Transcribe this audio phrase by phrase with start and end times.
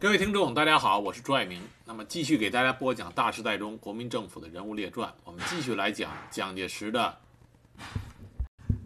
[0.00, 1.60] 各位听众，大家好，我是朱爱明。
[1.84, 5.12] 那么继续给大家播讲大时代中国民政府的人物列传。
[5.24, 7.18] 我们继续来讲蒋介石的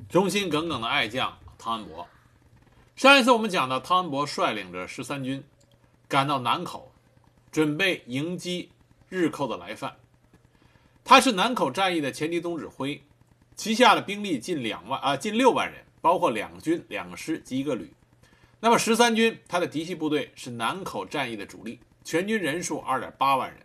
[0.09, 2.09] 忠心耿耿的爱将汤恩伯。
[2.97, 5.45] 上一次我们讲到，汤恩伯率领着十三军
[6.09, 6.91] 赶到南口，
[7.51, 8.71] 准备迎击
[9.11, 9.95] 日寇的来犯。
[11.05, 13.03] 他是南口战役的前敌总指挥，
[13.55, 17.93] 旗下的兵力近两万啊，近六万人，包括两军、两师及一个旅。
[18.65, 23.59] 那么十三军，它的嫡系部队是南口战役的主力，全军人数二点八万人。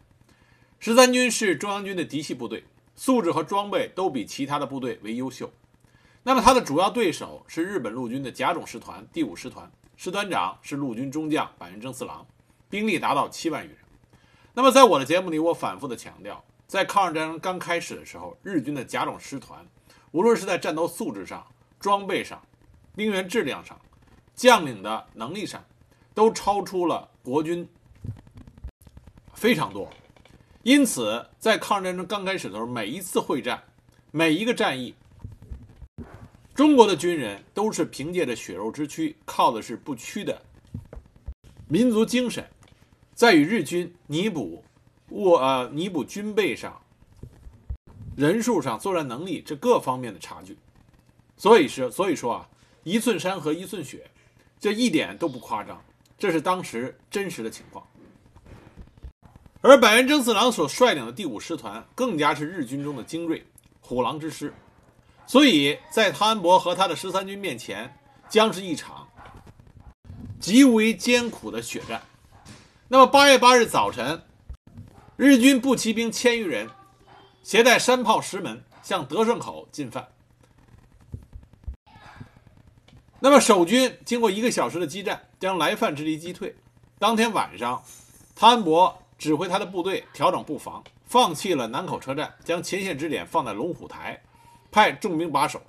[0.79, 2.63] 十三军是中央军的嫡系部队，
[2.95, 5.53] 素质和装备都比其他的部队为优秀。
[6.23, 12.25] 那么它的主要对手是日本陆军的甲种师团第五师团，师团长是陆军中将板垣征四郎，
[12.67, 13.77] 兵力达到七万余人。
[14.55, 19.63] 那么在我的节目里，我反复的强调，在抗日战争刚开始的时候，日军的甲种师团，
[20.09, 21.45] 无论是在战斗素质上、
[21.79, 22.41] 装备上、
[22.95, 23.79] 兵员质量上，
[24.37, 25.65] 将领的能力上，
[26.13, 27.67] 都超出了国军
[29.33, 29.89] 非常多，
[30.61, 33.63] 因此在抗日战争刚开始的时候，每一次会战，
[34.11, 34.93] 每一个战役，
[36.53, 40.39] 中国的军人都是凭借着血肉之躯，靠的是不屈的
[41.67, 42.47] 民族精神，
[43.15, 44.63] 在与日军弥补
[45.09, 46.79] 物呃弥补军备上、
[48.15, 50.55] 人数上、作战能力这各方面的差距，
[51.37, 52.49] 所以是所以说啊，
[52.83, 54.07] 一寸山河一寸血。
[54.59, 55.83] 这一点都不夸张，
[56.17, 57.85] 这是当时真实的情况。
[59.61, 63.45] 而板垣征四郎所率领的第五师团更加是日军中的精锐，
[63.81, 64.53] 虎狼之师，
[65.25, 67.97] 所以在汤恩伯和他的十三军面前，
[68.29, 69.07] 将是一场
[70.39, 72.01] 极为艰苦的血战。
[72.87, 74.23] 那么八月八日早晨，
[75.17, 76.69] 日军步骑兵千余人，
[77.43, 80.07] 携带山炮十门，向德胜口进犯。
[83.19, 86.55] 那么守军经过一个小时的激战，将来犯之敌击退。
[86.99, 87.81] 当天晚上，
[88.35, 94.21] 汤恩伯指挥他的部队调整布防，放弃了南口车站，将前线支点放在龙虎台，
[94.71, 95.59] 派重兵把守。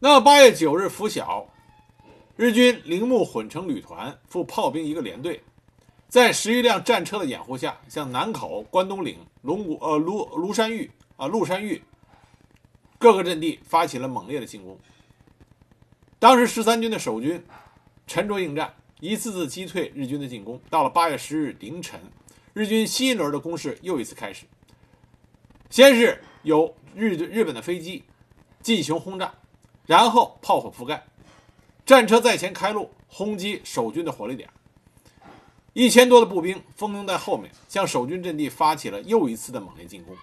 [0.00, 1.46] 那八月九日拂晓，
[2.36, 5.42] 日军铃木混成旅团副炮兵一个连队，
[6.08, 11.82] 在十余辆战车的掩护下，向南口、关东岭、龙谷呃庐庐山峪啊鹿山峪
[12.98, 14.78] 各个阵地发起了猛烈的进攻。
[16.18, 17.44] 当时十三军的守军
[18.06, 20.58] 沉着应战，一次次击退日军的进攻。
[20.70, 22.00] 到了八月十日凌晨，
[22.54, 24.46] 日军新一轮的攻势又一次开始。
[25.68, 28.02] 先是有日日本的飞机
[28.62, 29.34] 进行轰炸，
[29.84, 31.04] 然后炮火覆盖，
[31.84, 34.48] 战车在前开路轰击守军的火力点。
[35.74, 40.16] 一千多的步兵蜂拥在后面，向守军阵地发起了又一次的猛烈进攻。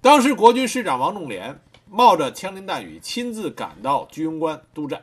[0.00, 1.58] 当时国军师长王仲廉。
[1.96, 5.02] 冒着枪林弹雨，亲自赶到居庸关督战。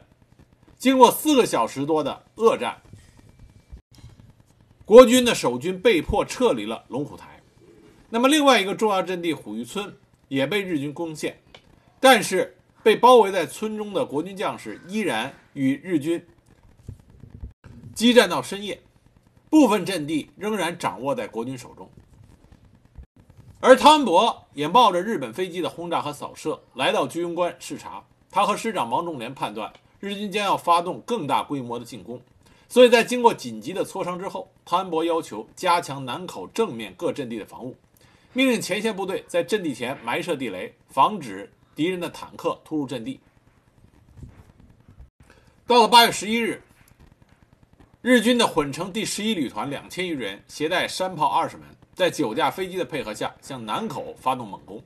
[0.77, 2.83] 经过四个小时多的恶战，
[4.85, 7.41] 国军的守军被迫撤离了龙虎台。
[8.11, 9.91] 那么，另外一个重要阵地虎峪村
[10.27, 11.35] 也被日军攻陷，
[11.99, 16.23] 但是被包围在村中的国军将士依然与日军
[17.95, 18.79] 激战到深夜，
[19.49, 21.89] 部分阵地仍然掌握在国军手中。
[23.65, 28.03] 而汤恩伯也冒着日本飞机的轰炸和扫射来到居庸关视察。
[28.29, 32.21] 他和师长王仲廉判断日军将要发动更大规模的进攻，
[32.67, 37.77] 所以在经过紧急的磋商之后，汤恩伯要求加强南口正面各阵地的防务，
[38.33, 43.21] 命令前线部队在阵地前埋设地雷，防止敌人的坦克突入阵地。
[45.65, 46.61] 到了八月十一日，
[48.01, 51.65] 日军的混成第十一旅团两千余人，携带山炮二十门。
[51.93, 54.83] 在九架飞机的配合下，向南口发动猛攻。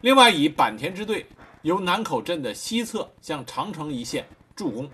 [0.00, 1.26] 另外，以坂田支队
[1.62, 4.26] 由南口镇的西侧向长城一线
[4.56, 4.90] 助攻。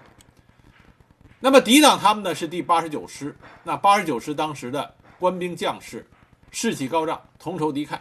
[1.41, 3.34] 那么，抵挡他们的是第八十九师。
[3.64, 6.06] 那八十九师当时的官兵将士
[6.50, 7.98] 士气高涨，同仇敌忾，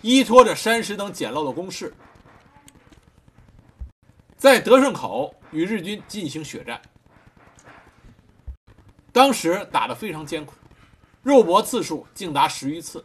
[0.00, 1.92] 依托着山石等简陋的工事，
[4.36, 6.80] 在德胜口与日军进行血战。
[9.12, 10.54] 当时打得非常艰苦。
[11.22, 13.04] 肉搏次数竟达十余次，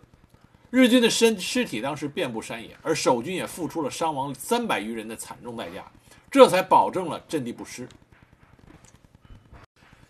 [0.70, 5.86] 日军的身尸体当时遍布山野，而守军也付出了伤亡三百余人的惨重代价，
[6.32, 7.88] 这才保证了阵地不失。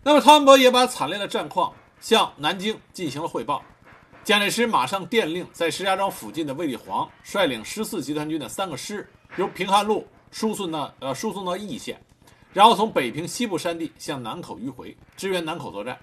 [0.03, 3.63] 那么汤恩伯也把惨烈的战况向南京进行了汇报，
[4.23, 11.99] 蒋介石马上电令在石家庄附近的卫立煌率领十四集团军的三个师由平汉路输送到呃输送到义县，
[12.53, 15.99] 然后从北平西部山地向南口迂回支援南口作战，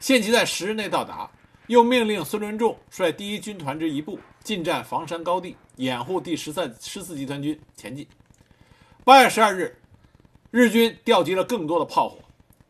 [0.00, 1.30] 限期在十日内到达。
[1.66, 8.06] 又命令孙伦仲率第一军团之一部进占房山高地，掩护第十三十四集团军前进。
[9.02, 9.80] 八月十二日，
[10.50, 12.18] 日军调集了更多的炮火，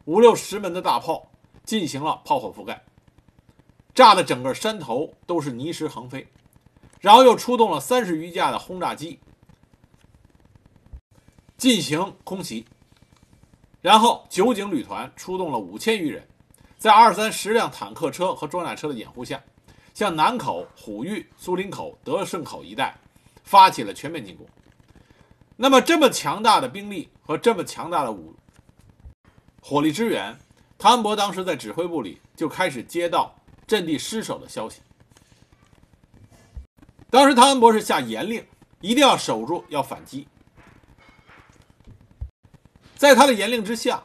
[0.05, 1.29] 五六十门的大炮
[1.65, 2.85] 进行了炮火覆盖，
[3.93, 6.29] 炸的整个山头都是泥石横飞，
[7.01, 9.19] 然后又出动了三十余架的轰炸机
[11.57, 12.65] 进行空袭，
[13.81, 16.29] 然后九井旅团出动了五千余人，
[16.85, 19.43] 在二三十辆坦克车和装甲车的掩护下，
[19.95, 22.95] 向南口、虎峪、苏林口、德胜口一带
[23.43, 24.47] 发起了全面进攻。
[25.57, 28.35] 那么，这么强大的兵力和这么强大的武
[29.63, 30.39] 火力支援，
[30.77, 33.35] 汤恩伯当时在指挥部里就开始接到
[33.67, 34.83] 阵地失守的消息。
[37.09, 38.47] 当时汤恩伯是下严令，
[38.83, 40.29] 一定要守住，要反击。
[42.95, 44.03] 在他的严令之下，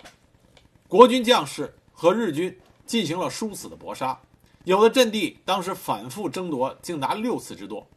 [0.87, 2.57] 国军将士和日军
[2.89, 4.19] 进行了殊死的搏杀，
[4.63, 7.87] 有的阵地当时反复争夺，竟达六次之多。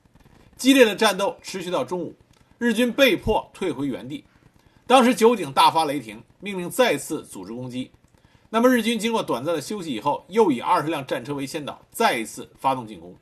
[0.55, 2.15] 激烈的战斗持续到中午，
[2.59, 4.23] 日军被迫退回原地。
[4.87, 7.91] 当时酒井大发雷霆，命令再次组织攻击。
[8.51, 13.17] 那么日军经过短暂的休息以后，又以二十辆战车为先导，再一次发动进攻，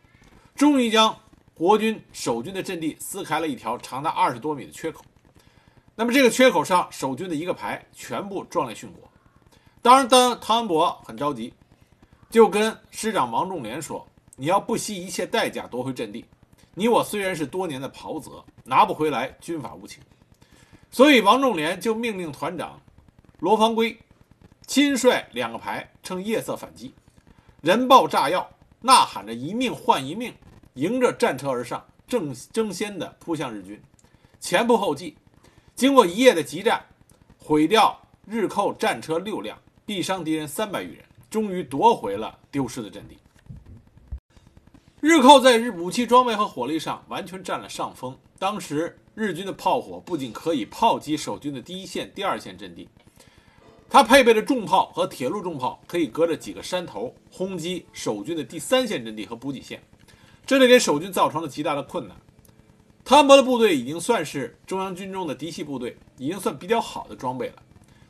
[0.56, 1.16] 终于将
[1.54, 5.04] 国军守军的阵地撕开了一条长达二十多米的缺口。
[5.94, 9.08] 那么这个缺口上，守军的一个排全部壮烈殉国。
[9.82, 11.54] 当然，当汤恩伯很着急，
[12.30, 14.06] 就跟师长王仲廉说
[14.36, 16.24] ：“你要不惜一切代价夺回阵地。
[16.74, 20.00] 你我虽然是多年的袍泽，拿不回来，军法无情。”
[20.92, 22.80] 所以，王仲廉就命令团长
[23.40, 23.98] 罗方圭
[24.66, 26.94] 亲率两个排乘夜色反击，
[27.62, 28.48] 人爆炸药，
[28.80, 30.32] 呐喊着一命换一命，
[30.74, 33.82] 迎着战车而上，正争先的扑向日军，
[34.38, 35.16] 前仆后继。
[35.74, 36.84] 经过一夜的激战，
[37.38, 43.16] 毁掉日寇战车六辆，毙伤敌人三百余人，终于夺回了丢失的阵地。
[45.00, 48.14] 日寇在日武器装备和火力上完全占了上风。
[48.38, 52.88] 当时日军的炮火不仅可以炮击守军的第一线、第二线阵地，
[53.88, 59.82] 它配备的重炮和铁路重炮可以隔着几个山头轰击守军的第三线阵地和补给线，
[60.44, 62.16] 这里给守军造成了极大的困难。
[63.04, 67.62] 汤恩伯的部队已经算是中央军中的嫡系部队，已经算比较好的装备了。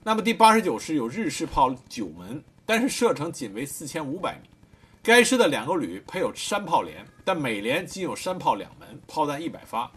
[0.02, 4.48] 那么第八十九师有日式炮九门，但是射程仅为四千五百米。
[5.02, 9.90] 该师的两个旅配有山炮连，但每连仅有山炮两门，炮弹一百发。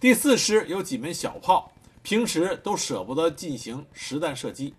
[0.00, 1.70] 第四师有几门小炮，
[2.02, 4.74] 平时都舍不得进行实弹射击。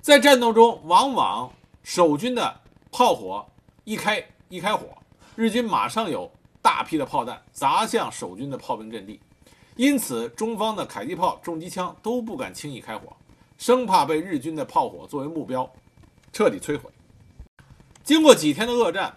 [0.00, 1.52] 在战斗中，往往
[1.84, 2.60] 守军的
[2.90, 3.46] 炮火
[3.84, 4.88] 一开一开火，
[5.36, 6.28] 日军马上有
[6.60, 9.20] 大批的炮弹砸向守军的炮兵阵地，
[9.76, 13.16] 因此中方的迫击炮、重机枪都不敢轻易开火，
[13.60, 15.70] 生怕被日军的炮火作为目标，
[16.32, 16.90] 彻底摧毁。
[18.02, 19.14] 经过几天的恶战，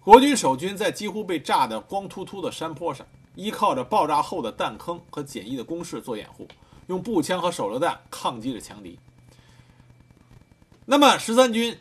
[0.00, 6.48] 国军守军在几乎被炸得光秃秃的山坡上，依靠着爆炸后的弹坑和简易的工事做掩护，
[6.86, 8.98] 用步枪和手榴弹抗击着强敌。
[10.86, 11.76] 那么十三军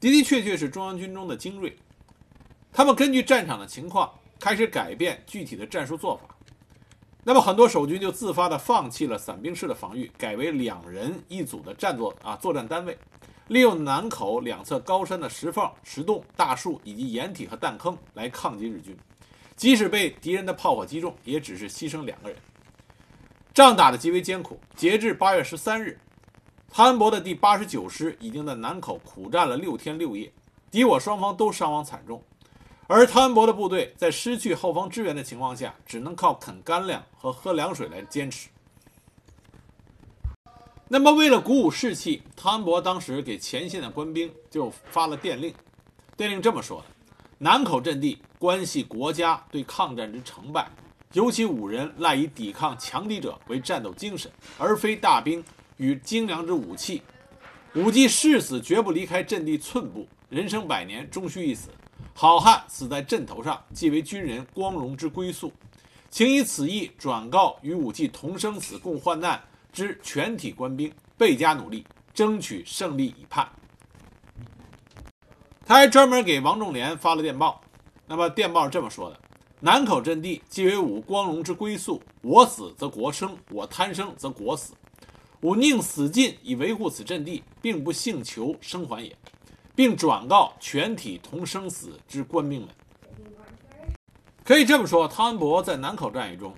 [0.00, 1.76] 的的确确是中央军中的精锐，
[2.72, 4.10] 他们根据战场的情况
[4.40, 6.34] 开始改变具体的战术做法。
[7.28, 12.96] 那么很多守军就自发地放弃了散兵式的防御，改为两人一组的战作啊作战单位。
[13.48, 18.96] 利用南口两侧高山的石缝、石洞、大树以及掩体和弹坑来抗击日军，
[19.56, 22.38] 即使被敌人的炮火击中，也只是牺牲两个人。
[23.52, 24.60] 仗打得极为艰苦。
[24.76, 25.98] 截至八月十三日，
[26.70, 30.32] 汤恩伯的第八十九师已经在南口苦战了六天六夜，
[30.70, 32.22] 敌我双方都伤亡惨重。
[32.88, 38.48] 而汤恩伯的部队在失去后方支援的情况下，只能靠啃干粮和喝凉水来坚持。
[40.88, 45.52] 那么，为了鼓舞士气，汤恩伯当时给前线的官兵就发了电令。
[46.16, 46.86] 电令这么说的：
[47.38, 50.70] 南口阵地关系国家对抗战之成败，
[51.12, 55.44] 尤其五人赖以抵抗强敌者为战斗精神，而非大兵
[55.76, 57.02] 与精良之武器。
[57.74, 61.68] 武技誓死绝不离开阵地寸步，人生百年终须一死。
[62.18, 65.52] 好汉死在阵头上，即为军人光荣之归宿。
[66.08, 69.38] 请以此意转告与武器同生死、共患难。
[69.70, 73.46] 之全体官兵倍加努力，争取胜利以盼。
[75.66, 77.60] 他还专门给王仲廉发了电报，
[78.06, 79.20] 那么电报是这么说的：
[79.60, 84.72] 南口阵地即为武光荣之归宿，我死则国生，我贪生则国死。
[85.42, 89.14] 吾宁死尽以维护此阵地，并不幸求生还也，
[89.76, 92.68] 并转告全体同生死之官兵们。
[94.42, 96.54] 可以这么说，汤恩伯在南口战役中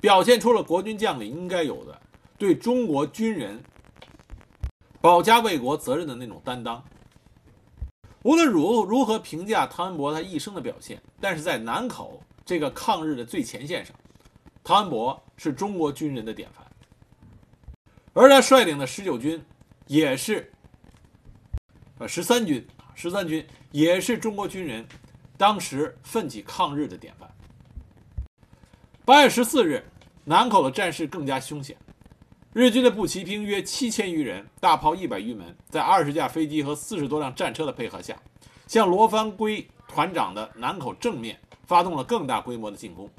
[0.00, 2.00] 表现出了国军将领应该有的。
[2.36, 3.62] 对中国军人
[5.00, 6.82] 保家卫国责任的那种担当。
[8.22, 13.94] 无论如如何评价汤恩伯他一生的表现，但是在南口这个抗日的最前线上，
[14.62, 16.66] 汤恩伯是中国军人的典范。
[18.12, 19.42] 而他率领的十九军
[19.86, 20.50] 也是，
[22.00, 24.86] 呃，十三军，十三军也是中国军人
[25.36, 27.30] 当时奋起抗日的典范。
[29.04, 29.84] 八月十四日，
[30.24, 31.76] 南口的战事更加凶险。
[32.54, 38.18] 日军的步骑兵约七千余人，大炮一百余门，在二十架飞机和四十多辆战车的配合下，
[38.66, 43.10] 向罗帆圭团长的南口正面发动了更大规模的进攻。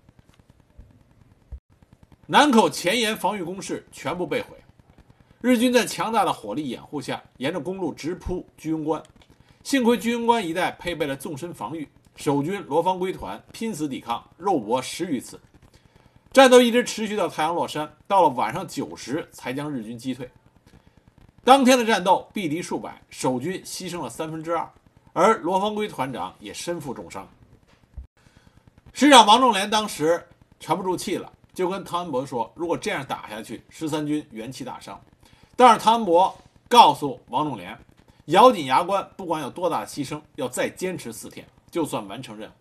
[2.25, 4.57] 南口前沿防御工事全部被毁，
[5.41, 9.01] 日军在强大的火力掩护下，沿着公路直扑居庸关。
[9.63, 15.41] 幸亏居庸关一带配备了纵深防御，守军罗芳圭团拼死抵抗，肉搏十余次。
[16.31, 20.29] 战斗一直持续到太阳落山，到了晚上九时才将日军击退。
[21.43, 24.71] 当天的战斗毙敌数百，守军牺牲了三分之二，
[25.11, 27.27] 而罗芳圭团长也身负重伤。
[28.93, 30.23] 师长王仲廉当时
[30.59, 35.01] 沉不住气了，就跟汤恩伯说：“如果这样打下去，十三军元气大伤。”
[35.61, 36.35] 但是汤恩伯
[36.67, 37.77] 告诉王仲廉，
[38.25, 42.53] 咬紧牙关，不管有多大牺牲，要再坚持四天，就算完成任务。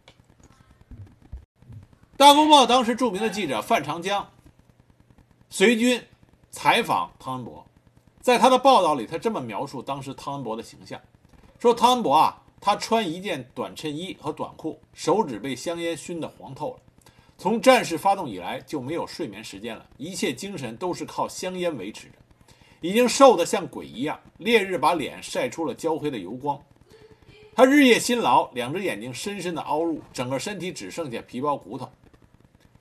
[2.18, 4.28] 大公报当时著名的记者范长江
[5.48, 6.04] 随军
[6.50, 7.66] 采访汤恩伯，
[8.20, 11.00] 在他的报道里，他这么描述当时汤恩伯的形象：
[11.58, 16.80] 说汤恩伯啊，他穿一件短衬衣和短裤，手指被香烟熏得黄透了。
[17.38, 22.14] 从战事发动以来就没有睡眠时间了，一切精神都是靠香烟维持着，
[22.80, 26.60] 已经瘦得像鬼一样，烈日把脸晒出了焦黑的油光。
[27.54, 31.90] 他日夜辛劳，两只眼睛深深的凹入，整个身体只剩下皮包骨头。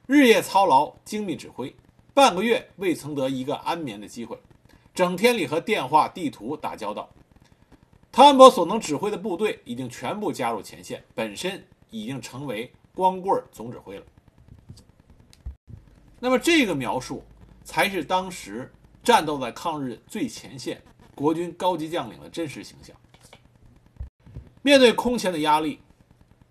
[0.05, 1.75] 日夜操劳，精密指挥，
[2.13, 4.39] 半个月未曾得一个安眠的机会，
[4.93, 7.09] 整天里和电话、地图打交道。
[8.11, 14.05] 汤恩伯所能指挥的部队已经全部加入前线，本身已经成为光棍总指挥了。
[16.19, 17.23] 那么，这个描述
[17.63, 18.71] 才是当时
[19.03, 20.81] 战斗在抗日最前线
[21.15, 22.95] 国军高级将领的真实形象。
[24.61, 25.81] 面对空前的压力，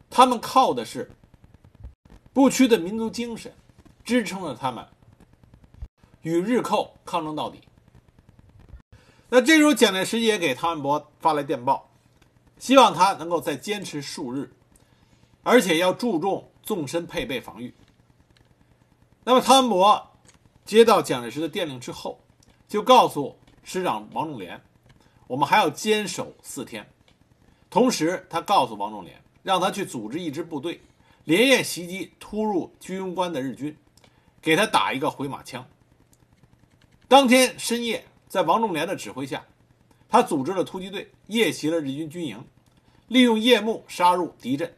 [0.09, 1.11] 他们靠的是。
[2.31, 3.53] 不屈的民族精神，
[4.05, 4.87] 支撑了他们
[6.23, 7.63] 与日寇抗争到底。
[9.29, 11.91] 那这时候，蒋介石也给汤恩伯发来电报，
[12.57, 14.53] 希望他能够再坚持数日，
[15.43, 17.75] 而且要注重纵深配备防御。
[19.25, 20.13] 那么，汤恩伯
[20.65, 22.21] 接到蒋介石的电令之后，
[22.69, 24.63] 就告诉师长王仲廉
[25.27, 26.89] ：“我们还要坚守四天。”
[27.71, 30.81] 同时，他告诉王仲廉，让他去组织一支部队。
[31.25, 33.77] 连夜袭击突入居庸关的日军，
[34.41, 35.69] 给他打一个回马枪。
[37.07, 39.45] 当天深夜，在王仲廉的指挥下，
[40.09, 42.43] 他组织了突击队夜袭了日军军营，
[43.09, 44.75] 利用夜幕杀入敌阵。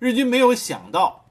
[0.00, 1.26] 日军没有想到，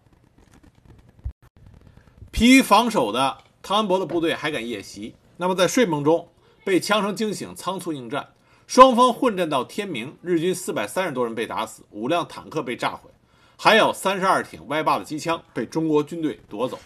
[2.32, 5.16] 疲于防守的汤恩伯的部队还敢夜袭。
[5.38, 6.30] 那么在睡梦中
[6.64, 8.34] 被枪声惊醒，仓促应战，
[8.66, 13.10] 双方混战到天明，日军四百三十多人被打死，五辆坦克被炸毁。
[13.56, 16.78] 还有三十二挺歪把子机枪被中国军队夺走。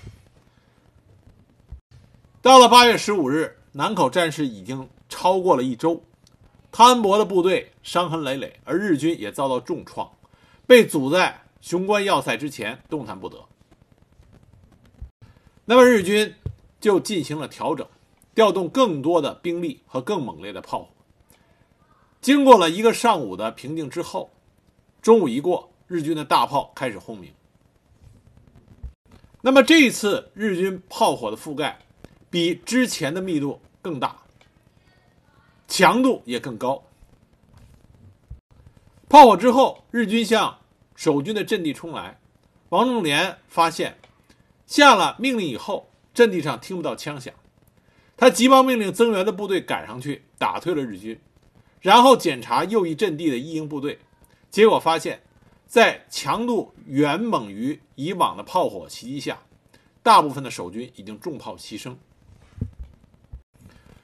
[2.41, 6.03] 到了八月十五日，南口战事已经超过了一周，
[6.71, 10.09] 汤恩伯的部队伤痕累累，而日军也遭到重创，
[10.65, 13.37] 被阻在雄关要塞之前，动弹不得。
[15.65, 16.33] 那么日军
[16.79, 17.85] 就进行了调整，
[18.35, 20.87] 调动更多的兵力和更猛烈的炮火。
[22.19, 24.31] 经过了一个上午的平静之后，
[25.01, 25.69] 中午一过。
[25.87, 27.33] 日军的大炮开始轰鸣。
[29.41, 31.79] 那么这一次日军炮火的覆盖
[32.29, 34.15] 比之前的密度更大，
[35.67, 36.81] 强度也更高。
[39.09, 40.59] 炮火之后，日军向
[40.95, 42.21] 守军的阵地冲来。
[42.69, 43.97] 王仲廉发现，
[44.65, 47.33] 下了命令以后，阵地上听不到枪响。
[48.21, 51.19] 他急忙命令增援的部队赶上去打退了日军，
[51.79, 53.97] 然后检查右翼阵地的一营部队，
[54.51, 55.23] 结果发现。
[55.65, 59.39] 在强度远猛于以往的炮火袭击下，
[60.03, 61.95] 大部分的守军已经重炮牺牲。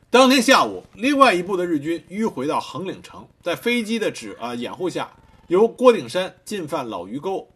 [0.10, 5.12] 当天下午，另外一部的日军迂回到横岭城，在飞机的指啊掩护下，
[5.48, 7.48] 由郭顶山进犯老鱼沟、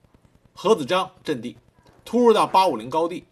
[0.53, 1.57] 何子章阵地，
[2.05, 3.23] 突入到八五零高地。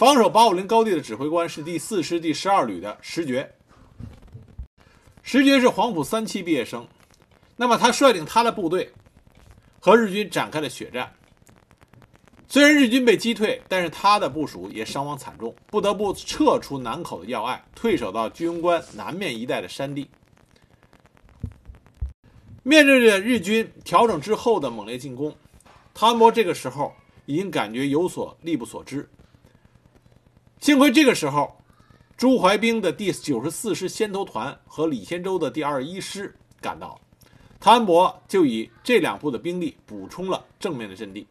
[0.00, 3.54] 防守八五零高地的指挥官是第四师第十二旅的石觉。
[5.22, 6.88] 石觉是黄埔三期毕业生，
[7.54, 8.90] 那么他率领他的部队。
[9.78, 11.12] 和日军展开了血战。
[12.48, 20.08] 虽然日军被击退，但是他的部署也伤亡惨重，不得不撤出南口的要隘，退守到居庸关南面一带的山地。
[22.62, 25.36] 面对着日军调整之后的猛烈进攻，
[25.92, 26.90] 汤恩伯这个时候
[27.26, 29.06] 已经感觉有所力不所支。
[30.60, 31.56] 幸亏这个时候，
[32.18, 37.00] 朱怀冰的第九十四师先头团和李先洲的第二十一师赶到，
[37.58, 41.26] 汤恩伯就以这两部的兵力补充了正面的阵地。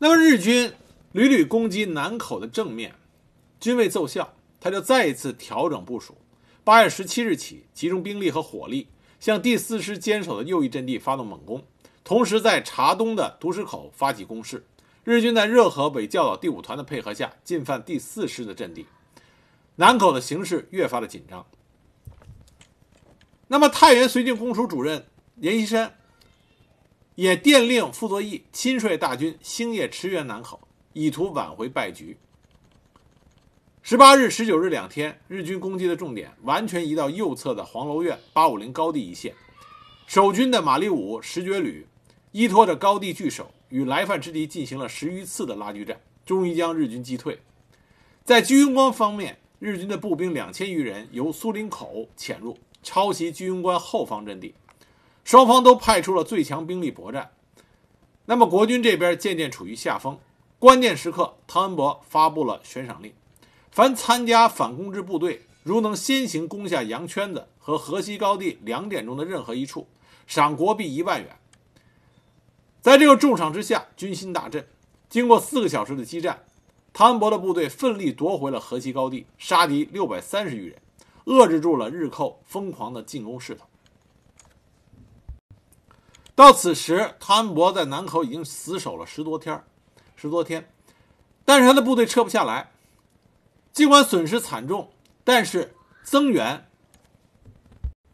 [0.00, 0.72] 那么日军
[1.12, 2.92] 屡屡攻击南口的正面，
[3.60, 6.16] 均未奏效，他就再一次调整部署。
[6.64, 8.88] 八月十七日起，集中兵力和火力
[9.20, 11.62] 向第四师坚守的右翼阵地发动猛攻，
[12.02, 14.66] 同时在察东的独石口发起攻势。
[15.04, 18.86] 日军在热河北教导第五团的配合下，进犯第四师的阵地，
[19.74, 21.44] 南口的形势越发的紧张。
[23.48, 25.04] 那么，太原绥靖公署主任
[25.38, 25.98] 阎锡山
[27.16, 30.60] 也电令傅作义亲率大军星夜驰援南口，
[30.92, 32.16] 以图挽回败局。
[33.82, 39.34] 十八日、十九日两天，日军攻击的重点完全移到右侧的黄楼院八五零高地一线，
[40.06, 41.88] 守军的马立武十觉旅
[42.30, 43.52] 依托着高地据守。
[43.72, 47.40] 与来犯之敌进行了十余次的拉锯战，终于将日军击退。
[48.22, 54.54] 在居庸关方面，日军的步兵两千余人由苏林口潜入，抄袭居庸关后方阵地，
[55.24, 57.30] 双方都派出了最强兵力搏战。
[58.26, 60.18] 那么国军这边渐渐处于下风，
[60.58, 63.14] 关键时刻，汤恩伯发布了悬赏令：
[63.70, 69.88] 凡参加反攻之部队，如能先行攻下羊圈子和河西高地两点中的任何一处，
[70.26, 71.38] 赏国币一万元。
[72.82, 74.66] 在这个重赏之下，军心大振。
[75.08, 76.44] 经过四个小时的激战，
[76.92, 80.82] 汤恩伯的部队奋力夺回了河西高地，杀敌六百三十余人，
[81.26, 83.66] 遏制住了日寇疯狂的进攻势头。
[86.34, 89.62] 到此时，汤恩伯在南口已经死守了十多天，
[90.16, 90.68] 十多天，
[91.44, 92.72] 但是他的部队撤不下来。
[93.72, 94.90] 尽管损失惨重，
[95.22, 96.68] 但是增援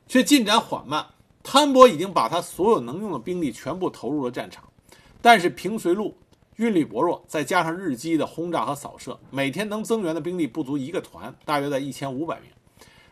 [0.06, 1.06] 却进展缓慢。
[1.50, 4.64] 潘伯已经把他所有能用的兵力全部投入了战场，
[5.22, 6.14] 但是平绥路
[6.56, 12.50] 运力薄弱，再加上日机的轰炸和扫射，每天能增援的兵力不足一个团，大约在一千五百名。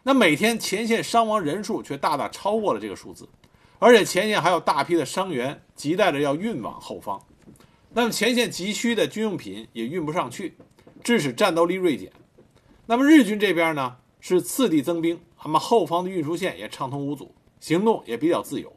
[0.03, 3.27] 那每天前线伤亡人数却大大超过了这个数字，
[3.79, 7.19] 而且前线还有大批的伤员急待着要运往后方。
[7.95, 10.59] 那么前线急需的军用品也运不上去，
[11.03, 12.13] 致使战斗力锐减。
[12.85, 17.35] 那么日军这边呢是次第增兵，那么后方的运输线也畅通无阻。
[17.61, 18.77] 行动也比较自由，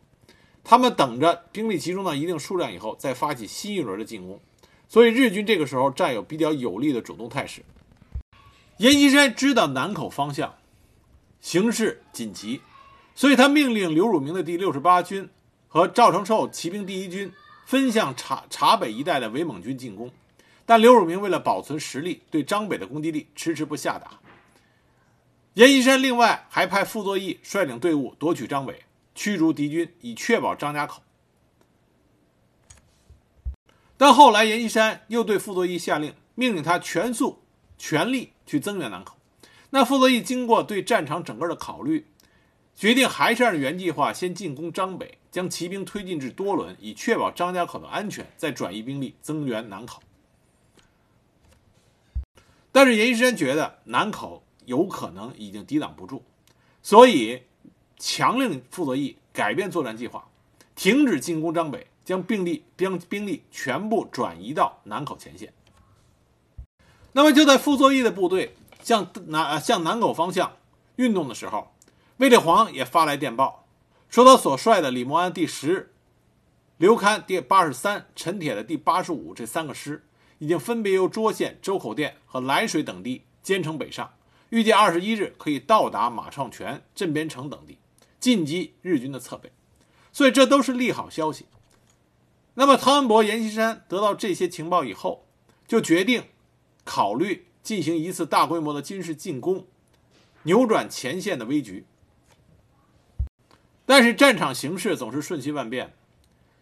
[0.63, 4.39] 他们等着兵力集中到一定数量以后，再发起新一轮的进攻。
[4.88, 7.62] 所以日军这个时候占有比较有利的主动态势。
[8.78, 10.56] 阎锡山知道南口方向
[11.42, 12.62] 形势紧急，
[13.13, 15.30] 所以他命令刘汝明的第六十八军
[15.68, 17.32] 和赵承寿骑兵第一军
[17.65, 20.10] 分向察察北一带的伪蒙军进攻。
[20.65, 24.20] 但刘汝明为了保存实力，对张北的攻击力迟迟不下达。
[25.56, 28.84] 阎锡山另外还派傅作义率领队伍夺取张北，
[29.16, 31.02] 驱逐敌军，以确保张家口。
[33.98, 37.42] 但后来阎锡山又对傅作义下令，命令他全速、
[37.78, 39.18] 全力去增援南口。
[39.72, 42.08] 那傅作义经过对战场整个的考虑，
[42.76, 50.02] 决定还是按原计划先进攻张北，将骑兵推进至多伦，以确保张家口的安全，再转移兵力增援南口。
[52.72, 54.44] 但是阎锡山觉得南口。
[54.70, 56.22] 有可能已经抵挡不住，
[56.84, 57.42] 所以
[57.98, 60.30] 强令傅作义改变作战计划，
[60.76, 65.52] 停止进攻张北，将兵力将兵力全部转移到南口前线。
[67.14, 70.56] 那么就在傅作义的部队向南向南口方向
[70.98, 71.74] 运动的时候，
[72.18, 73.66] 卫立煌也发来电报，
[74.08, 75.92] 说他所率的李默安第十、
[76.78, 80.06] 刘戡第八十三、陈铁的第八十五这三个师，
[80.38, 84.12] 已经分别由涿县、周口店和涞水等地兼程北上。
[84.50, 87.78] 预计二十一日可以到达马创泉、镇边城等地，
[88.20, 89.52] 进击日军的侧背，
[90.12, 91.46] 所以这都是利好消息。
[92.56, 95.26] 那么汤恩伯、阎锡山得到这些情报以后，
[95.68, 96.24] 就决定
[96.84, 99.68] 考虑进行一次大规模的军事进攻，
[100.44, 101.86] 扭转前线的危局。
[103.86, 105.94] 但是战场形势总是瞬息万变，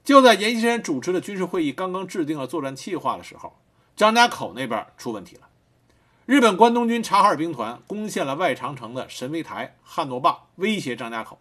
[0.03, 3.57] 就在阎锡山主持的军事会议刚刚制定了作战计划的时候，
[3.95, 5.46] 张家口那边出问题了。
[6.27, 11.39] 日本关东军察哈尔兵团攻陷了外长城的神威台、汉诺坝，威胁张家口，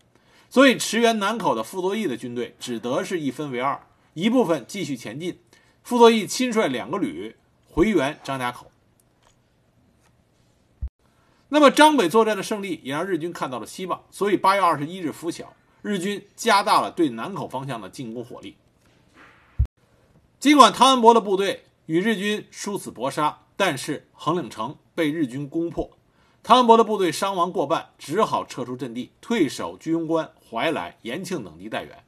[0.48, 5.40] 所以驰援南口的傅作义的军队只得是一分为二，一部分继续前进，
[5.82, 7.34] 傅作义亲率两个旅
[7.68, 8.70] 回援张家口。
[11.48, 18.56] 那么张北作战的胜利也让日军看到了希望，所以八月二十一日拂晓，日军加大了对南口方向的进攻火力。
[20.38, 23.40] 尽管汤恩伯的部队与日军殊死搏杀。
[23.56, 25.90] 但是横岭城被日军攻破，
[26.42, 32.04] 汤恩伯的部队伤亡过半，只好撤出阵地，退守居庸关、怀来、延庆等地待援。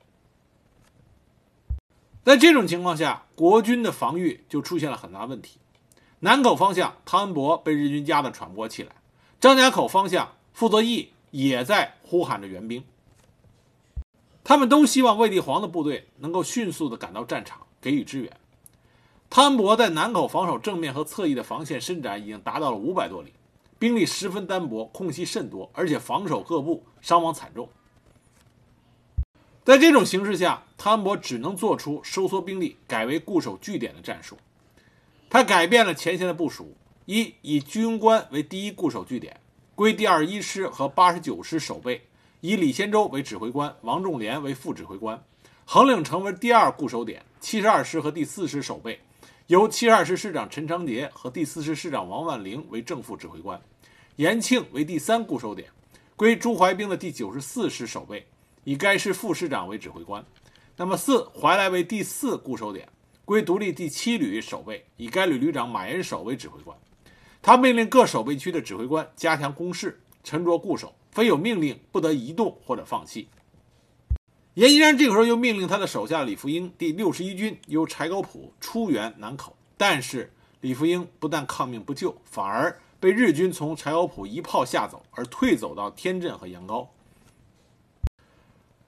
[2.22, 5.58] 在这种情况下，国军的防御就出现了很大问题。
[6.20, 8.92] 南口方向，汤恩伯被日军压得喘不过气来。
[9.40, 12.84] 张家口方向，傅作义也在呼喊着援兵。
[14.44, 18.36] 他们都希望卫立煌的部队能够迅速地赶到战场给予支援。
[19.30, 23.32] 汤博在南口防守正面和侧翼的防线伸展已经达到了五百多里，
[23.78, 27.68] 兵力十分单薄，空隙甚多，而且防守各部伤亡惨重。
[29.64, 34.38] 在这种形势下，汤恩伯只能做出收缩兵力、改为固守据点的战术。
[35.28, 39.38] 他改变了前线的部署：一，以军官为第一固守据点，
[39.74, 42.00] 归第二一师和八十九师守备，
[42.40, 45.18] 以李先洲为指挥官，王仲廉为副指挥官；
[45.66, 48.98] 横岭城为第二固守点，七十二师和第四师守备，
[49.48, 53.58] 由七十二师师长陈长捷和第四师师长王万龄为正副指挥官；
[54.16, 55.70] 延庆为第三固守点，
[56.16, 58.26] 归朱怀兵的第九十四师守备。
[58.64, 60.22] 以该师副师长为指挥官，
[60.76, 62.86] 那么四怀来为第四固守点，
[63.24, 66.76] 归独立第七旅守备，以该旅旅长马延守为指挥官。
[67.40, 73.26] 他命令各守备区的指挥官加强攻势，沉着固守，非有命令不得移动或者放弃。
[74.58, 86.90] 阎锡山这个时候又命令他的手下李福英第六十一军由柴沟浦出援南口，但是李福英不但抗命不救，反而被日军从柴沟浦一炮吓走，而退走到天镇和阳高。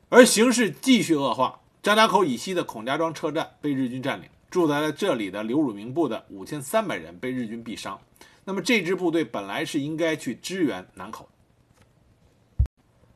[0.08, 8.00] 而形势继续恶化，张家口以西的孔家庄车站被日军占领，住在了这里的刘汝明部的五千三百人被日军毙伤。
[8.44, 11.28] 那么这支部队本来是应该去支援南口，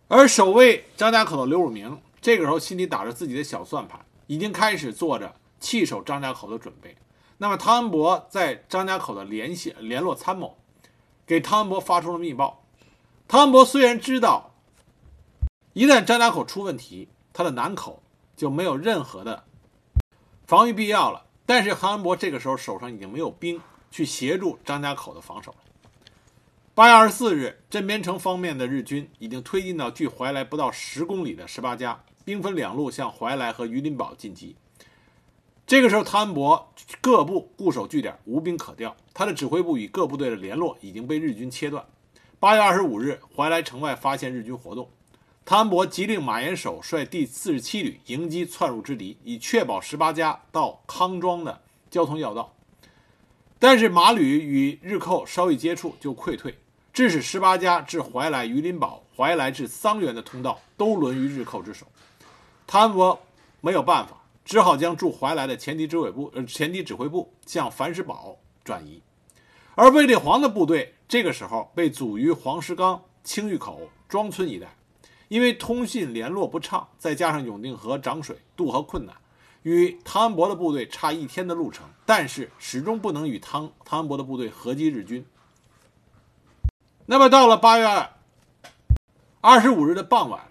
[0.07, 6.96] 而守卫张家口的刘汝明这个时候心里打着自己的小算盘，已经开始做着弃守张家口的准备。
[7.37, 10.56] 那么汤恩伯在张家口的联系联络参谋，
[11.26, 12.64] 给汤恩伯发出了密报。
[13.28, 14.54] 汤恩伯虽然知道。
[15.74, 18.02] 一旦张家口出问题，他的南口
[18.34, 19.44] 就没有任何的
[20.46, 21.26] 防御必要了。
[21.44, 23.60] 但是韩恩伯这个时候手上已经没有兵
[23.90, 25.58] 去协助张家口的防守了。
[26.74, 34.56] 八月二十四日，镇边城方面的日军已经推进到距怀来不到十公里的十八家，兵分两路向怀来和榆林堡进击。
[35.66, 41.84] 这个时候，汤恩伯各部固守据点，无兵可调，他的指挥部与各部队的联络已经被日军切断。
[42.38, 44.90] 八月二十五日，怀来城外发现日军活动。
[45.46, 51.60] 汤恩伯急令马延守率第四十七旅迎击窜入之敌，以确保十八家到康庄的
[51.90, 52.54] 交通要道。
[53.58, 56.58] 但是马旅与日寇稍一接触就溃退，
[56.92, 61.87] 致使十八家至怀来榆林堡、怀来至桑园的通道都沦于日寇之手。
[62.66, 63.20] 汤恩伯
[63.61, 69.03] 没有办法，只好将驻怀来的前敌指挥部呃前敌指挥部向樊石堡转移。
[69.74, 74.77] 而卫立煌的部队这个时候被阻于黄石岗、青峪口、庄村一带。
[75.29, 79.16] 因为通信联络不畅，再加上永定河涨水渡河困难，
[79.62, 85.27] 与汤恩伯的部队差一天的路程，但是始终不能与汤汤恩伯的部队合击日军。
[87.07, 88.11] 那么到了八月
[89.40, 90.46] 二十五日的傍晚，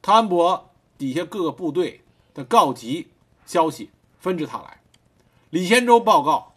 [0.00, 0.70] 汤恩伯
[1.04, 2.00] 底下各个部队
[2.32, 3.08] 的告急
[3.44, 4.80] 消息纷至沓来。
[5.50, 6.54] 李先洲报告，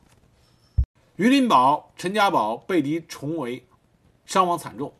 [1.17, 3.65] 榆林堡、陈家堡被敌重围，
[4.25, 4.93] 伤亡惨重。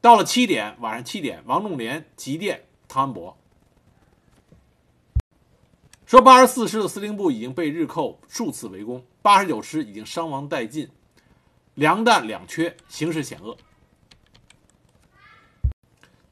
[0.00, 3.38] 到了七点，晚上七点，王仲廉急电汤恩伯，
[6.04, 10.90] 说八十四师的司令部已经被日寇数次围攻，八十九师已经伤亡殆尽，
[11.74, 13.56] 粮弹两缺，形势险恶。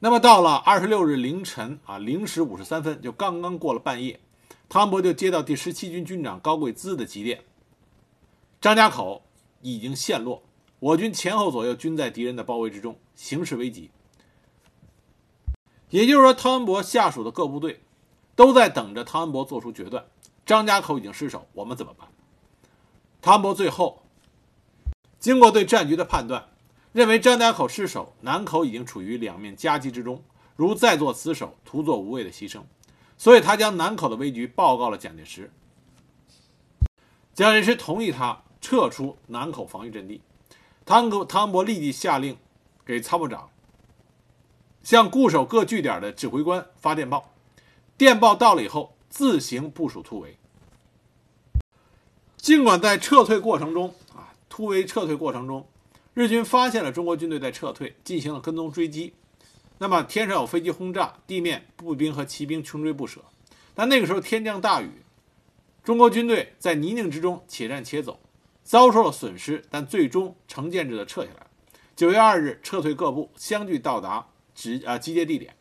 [0.05, 4.19] 那么到了二十六日凌晨啊零时五十三分，就刚刚过了半夜，
[4.69, 7.43] 汤恩伯就接到第十七军军长高贵滋的急电，
[8.61, 9.23] 张家口
[9.61, 10.43] 已经陷落。
[10.77, 13.89] 我军前后左右均在敌人的包围之中，形势危急。
[15.89, 17.81] 也就是说，汤恩伯下属的各部队
[18.35, 20.05] 都在等着汤恩伯做出决断。
[20.45, 22.07] 张家口已经失守，我们怎么办？
[23.23, 24.03] 汤恩伯最后
[25.17, 26.49] 经过对战局的判断，
[26.95, 30.23] 认为张家口失守，南口已经处于两面夹击之中，
[30.55, 32.61] 如再做死守，徒做无谓的牺牲。
[33.17, 35.51] 所以他将南口的危局报告了蒋介石。
[37.33, 40.21] 蒋介石同意他撤出南口防御阵地。
[40.85, 42.37] 汤哥汤伯立即下令，
[42.85, 43.49] 给参谋长
[44.81, 47.33] 向固守各据点的指挥官发电报。
[47.97, 50.37] 电报到了以后，自行部署突围。
[52.37, 55.67] 尽管在撤退过程中啊，突围撤退过程中，
[56.15, 59.13] 日军发现了中国军队在撤退，进行了跟踪追击。
[59.77, 63.19] 那么天上有飞机轰炸，地面步兵和骑兵穷追不舍。
[63.73, 64.89] 但那个时候天降大雨，
[65.83, 68.17] 中国军队在泥泞之中且战且走。
[68.63, 71.45] 遭受了损失，但最终成建制的撤下来。
[71.95, 74.25] 九月二日，撤退各部相继到达
[74.55, 75.53] 集啊集结地点。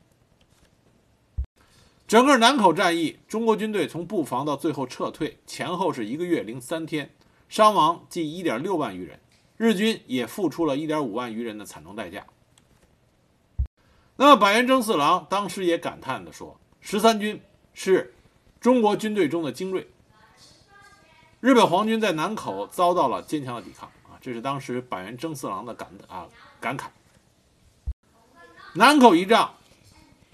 [2.07, 7.15] 整个南口战役，中国军队从布防到最后撤退，前后是一个月零三天，
[7.49, 9.21] 伤亡近1.6万余人，
[9.65, 12.27] 日军也付出了1.5万余人的惨重代价。
[14.17, 17.41] 那么，板垣征四郎当时也感叹地说：“十三军
[17.73, 18.13] 是
[18.61, 19.89] 中国军队中的精锐。
[21.41, 26.29] 日本皇军在南口遭到了坚强的抵抗啊，这是当时板垣征四郎的感啊
[26.61, 26.89] 感慨。
[28.75, 29.55] 南口一仗，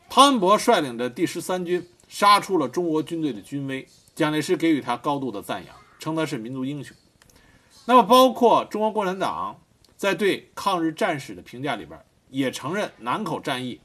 [0.09, 6.97] 汤恩伯率领的第十三军杀出了中国军队的军威，蒋介石给予他高度的赞扬，称他是民族英雄。
[7.91, 9.61] 那么，包括中国共产党
[9.97, 12.01] 在对抗日战史的评价里边。”
[12.31, 13.81] 也承认南口战役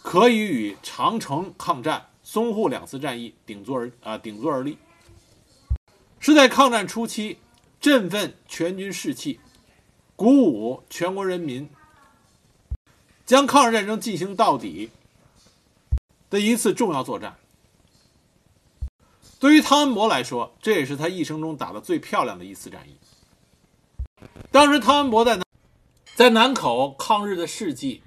[0.00, 4.78] 可以与长城抗战、淞沪两次战役顶座而啊顶座而立，
[6.20, 7.40] 是在抗战初期
[7.80, 9.40] 振奋全军士气、
[10.14, 11.68] 鼓舞全国人民，
[13.24, 14.92] 将抗日战争进行到底
[16.30, 17.36] 的一次重要作战。
[19.40, 22.96] 对于汤恩伯来说，这也是他一生中打的最漂亮的一次战役。
[24.50, 25.44] 当时汤恩伯在南。
[26.14, 28.00] 在南口抗日的事迹，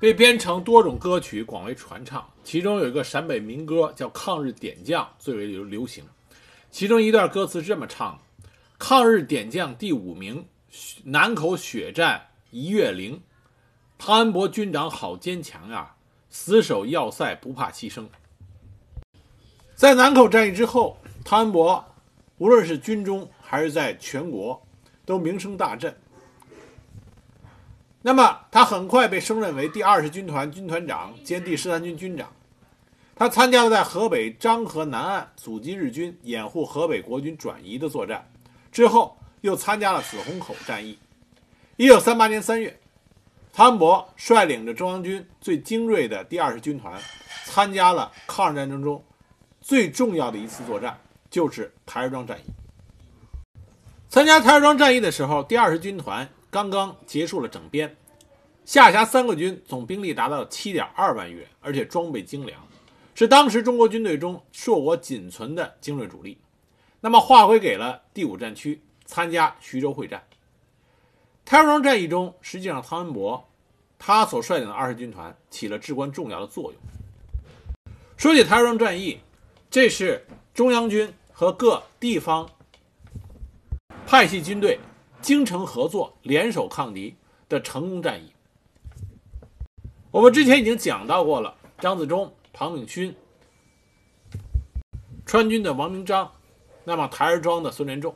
[0.00, 2.24] 被编成多种歌曲，广为传唱。
[2.44, 6.04] 其中有一个陕北民歌叫《抗日点将》，最为流流行。
[6.70, 8.16] 其中一段歌词是这么唱
[8.78, 10.46] ：“抗日点将第五名，
[11.02, 13.20] 南口血战一月零，
[13.98, 15.96] 汤恩伯军长好坚强呀，
[16.30, 18.06] 死守要塞不怕牺牲。”
[19.74, 21.84] 在南口战役之后，汤恩伯
[22.38, 24.64] 无论是军中还是在全国，
[25.04, 25.94] 都名声大振。
[28.02, 32.32] 那么，他很快被升任为第二十军团军团长兼第十三军军长。
[33.14, 38.26] 他参加了在河北漳河南岸阻击日军、掩护河北国军转移的作战，
[38.72, 40.98] 之后又参加了紫虹口战役。
[41.76, 42.76] 一九三八年三月，
[43.52, 47.00] 汤恩伯率领着中央军最精锐的第二十军团，
[47.44, 49.04] 参加了抗日战争中
[49.60, 50.98] 最重要的一次作战，
[51.30, 52.61] 就是台儿庄战役。
[54.12, 56.28] 参加台儿庄战役的时候，第二十军团。
[56.50, 57.96] 刚刚结束了整编，
[58.66, 62.60] 下辖三个军，总兵力达到七点二万余人，而且装备精良，
[63.14, 66.36] 是当时中国军队中硕果仅存的精锐主力。
[67.00, 70.22] 那么划归给了第五战区，参加徐州会战。
[71.46, 73.48] 台儿庄战役中，实际上汤恩伯
[73.98, 76.74] 他所率领的二十军团起了至关重要的作用。
[78.18, 79.20] 说起台儿庄战役，
[79.70, 82.46] 这是中央军和各地方
[84.12, 84.78] 派系军队。
[85.22, 87.16] 精诚合作、联手抗敌
[87.48, 88.34] 的成功战役。
[90.10, 93.16] 我们之前已经讲到过了，张自忠、庞炳勋、
[95.24, 96.30] 川军的王明章，
[96.84, 98.14] 那么台儿庄的孙连仲、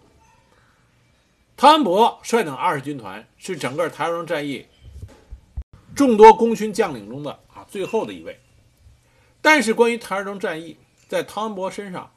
[1.56, 4.66] 汤恩伯率领二十军团，是整个台儿庄战役
[5.94, 8.38] 众多功勋将领中的啊最后的一位。
[9.40, 10.76] 但是关于台儿庄战役，
[11.08, 12.12] 在汤恩伯身上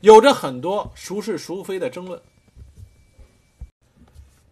[0.00, 2.20] 有着很多孰是孰非的争论。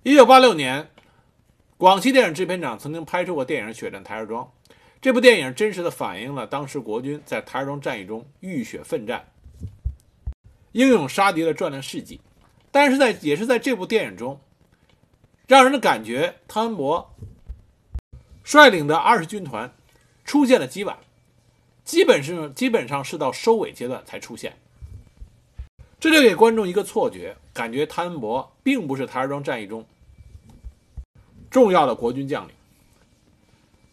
[0.03, 0.91] 一九八六年，
[1.77, 4.45] 广西电影制片厂曾经拍摄过电影《血战台儿庄》。
[5.01, 9.27] 这部电影真实的反映了当时国军在台儿庄战役中浴血奋战、
[10.73, 12.21] 英勇杀敌的壮烈事迹。
[12.71, 14.41] 但是在也是在这部电影中，
[15.47, 17.15] 让人的感觉汤恩伯
[18.43, 19.73] 率领的二十军团
[20.25, 20.99] 出现了极晚，
[21.85, 24.57] 基本是基本上是到收尾阶段才出现。
[26.05, 29.83] 这就给观众一个错觉，感觉汤恩伯并不是台儿庄战役中。
[31.51, 32.55] 重要的国军将领，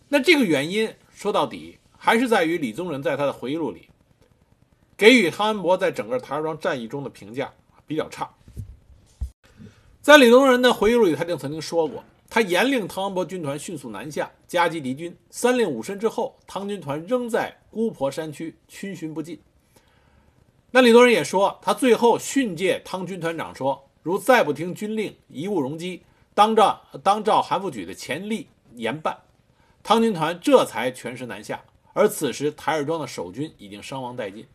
[0.09, 3.87] 那这个原因说到底还是在于李宗仁在他的回忆录里
[4.97, 7.49] 给予汤恩伯在整个台儿庄战役中的评价
[7.87, 8.29] 比较差。
[10.01, 19.39] 在李宗仁的回忆录里，他就曾经说过，他严令汤恩伯军团迅速南下夹击敌军，三令五申之后，汤军团仍在姑婆山区逡巡不进。
[20.73, 26.01] 那李宗仁也说，他最后训诫汤军团长说，如再不听军令，贻误容机。
[26.33, 29.17] 当照当照韩复榘的前例严办，
[29.83, 31.61] 汤军团这才全师南下。
[31.93, 34.47] 而此时台儿庄的守军已经伤亡殆尽。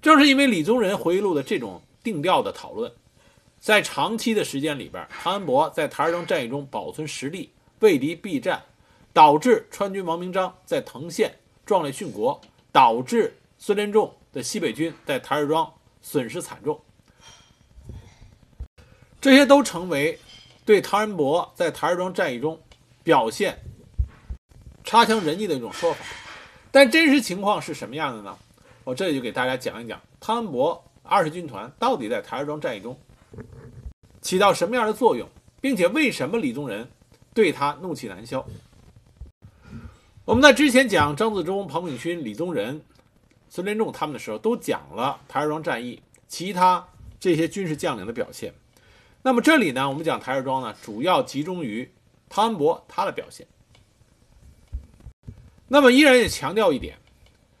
[0.00, 2.92] 正是因为李宗仁回忆录的这种定调的讨论，
[3.58, 8.62] 在长期的时间里边，汤恩伯在台儿庄战役中保存实力，为敌避战，
[9.12, 11.34] 导致川军王明章在藤县
[11.66, 12.40] 壮烈殉国，
[12.72, 16.80] 导致孙连仲的西北军在台儿庄损失惨重。
[19.20, 20.18] 这些都成为
[20.64, 22.60] 对唐恩伯在台儿庄战役中
[23.02, 23.58] 表现
[24.84, 26.04] 差强人意的一种说法，
[26.70, 28.38] 但真实情况是什么样的呢？
[28.84, 32.98] 我这里就给大家讲一讲汤恩伯二十军团到底在台儿庄战役中
[34.22, 35.28] 起到什么样的作用，
[35.60, 36.90] 并且为什么李宗仁
[37.34, 38.46] 对他怒气难消。
[40.30, 42.80] 我们在之前讲张自忠、庞炳勋、李宗仁
[43.48, 46.86] 孙连仲他们的时候，都讲了台儿庄战役其他
[47.18, 48.54] 这些军事将领的表现。
[49.22, 51.90] 那么这里呢，我们讲台儿庄呢，主要集中于
[52.28, 53.44] 汤恩伯他的表现。
[55.66, 56.96] 那么依然也强调一点，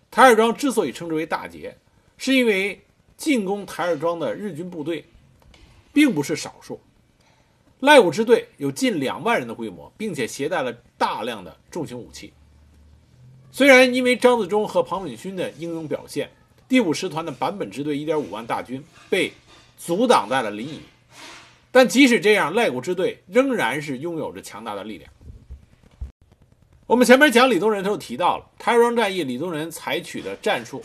[0.08, 1.76] 台儿庄之所以称之为大捷，
[2.18, 2.80] 是因为
[3.16, 5.04] 进攻台儿庄的日军部队
[5.92, 6.80] 并不是少数。
[7.80, 12.32] 赖武支队有近两万人的规模，并且携带了大量的重型武器。
[13.52, 16.30] 虽然因为张自忠和庞炳勋的英勇表现，
[16.68, 19.32] 第五师团的坂本支队1.5万大军被
[19.76, 20.78] 阻挡在了临沂，
[21.70, 25.10] 但即使这样，赖谷支队仍然是拥有着强大的力量。
[26.86, 30.82] 我们前面讲李宗仁，他就提到了台儿庄战役，李宗仁采取的战术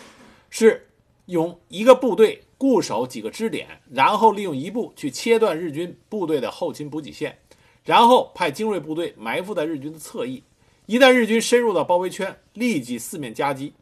[0.50, 0.88] 是
[1.26, 2.42] 用一个部队。
[2.58, 7.38] 固守几个支点，然后利用一部去切断日军部队的后勤补给线，
[7.84, 10.42] 然后派精锐部队埋伏在日军的侧翼。
[10.86, 13.74] 一旦日军深入到包围圈，立即四面夹击，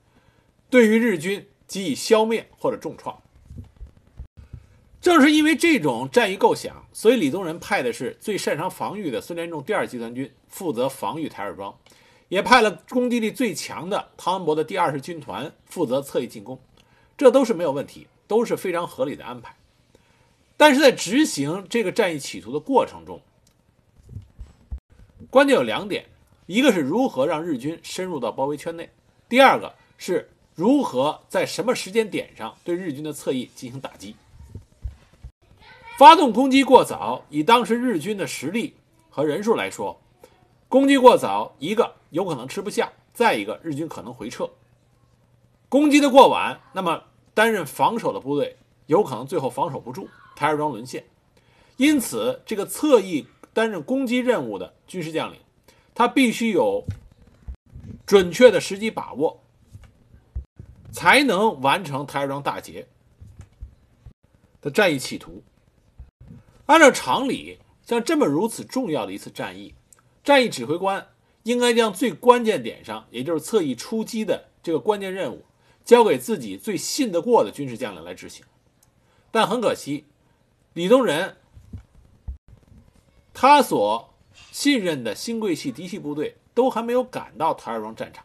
[0.70, 3.22] 对于日军给予消灭或者重创。
[5.02, 11.78] 正是因为这种战役构想，所以李宗仁派的是最擅长防御的孙连仲第二集团军负责防御台儿庄，
[12.30, 16.60] 也派了攻击力最强的汤恩伯的第二十军团负责侧翼进攻，
[17.18, 18.08] 这都是没有问题。
[18.26, 19.56] 都是非常合理的安排，
[20.58, 23.22] 但是在执行这个战役企图的过程中，
[25.30, 26.06] 关键有两点：
[26.46, 28.86] 一个是如何让日军深入到包围圈内；
[29.30, 34.16] 第二个是如何在什么时间点上对日军的侧翼进行打击。
[35.98, 38.76] 发动攻击过早，以当时日军的实力
[39.10, 40.00] 和人数来说，
[40.68, 44.46] 攻击过早，一个有可能吃不下，再一个日军可能回撤；
[45.70, 47.04] 攻击的过晚，那么。
[47.36, 51.04] 担任防守的部队有可能最后防守不住，台儿庄沦陷。
[51.78, 55.40] 因此，这个侧翼担任攻击任务的军事将领，
[55.94, 56.86] 他必须有
[58.06, 59.44] 准确的时机把握，
[60.92, 62.88] 才能完成台儿庄大捷
[64.62, 65.44] 的战役企图。
[66.66, 69.74] 按照常理，像这么如此重要的一次战役，
[70.24, 71.08] 战役指挥官
[71.44, 75.46] 应该将最关键点上，也就是侧翼出击的这个关键任务。
[75.84, 78.46] 交给自己最信得过的军事将领来执行，
[79.32, 80.06] 但很可惜，
[80.72, 81.36] 李宗仁
[83.34, 84.13] 他所
[84.54, 88.24] 信任的新贵系嫡系部队都还没有赶到台儿庄战场，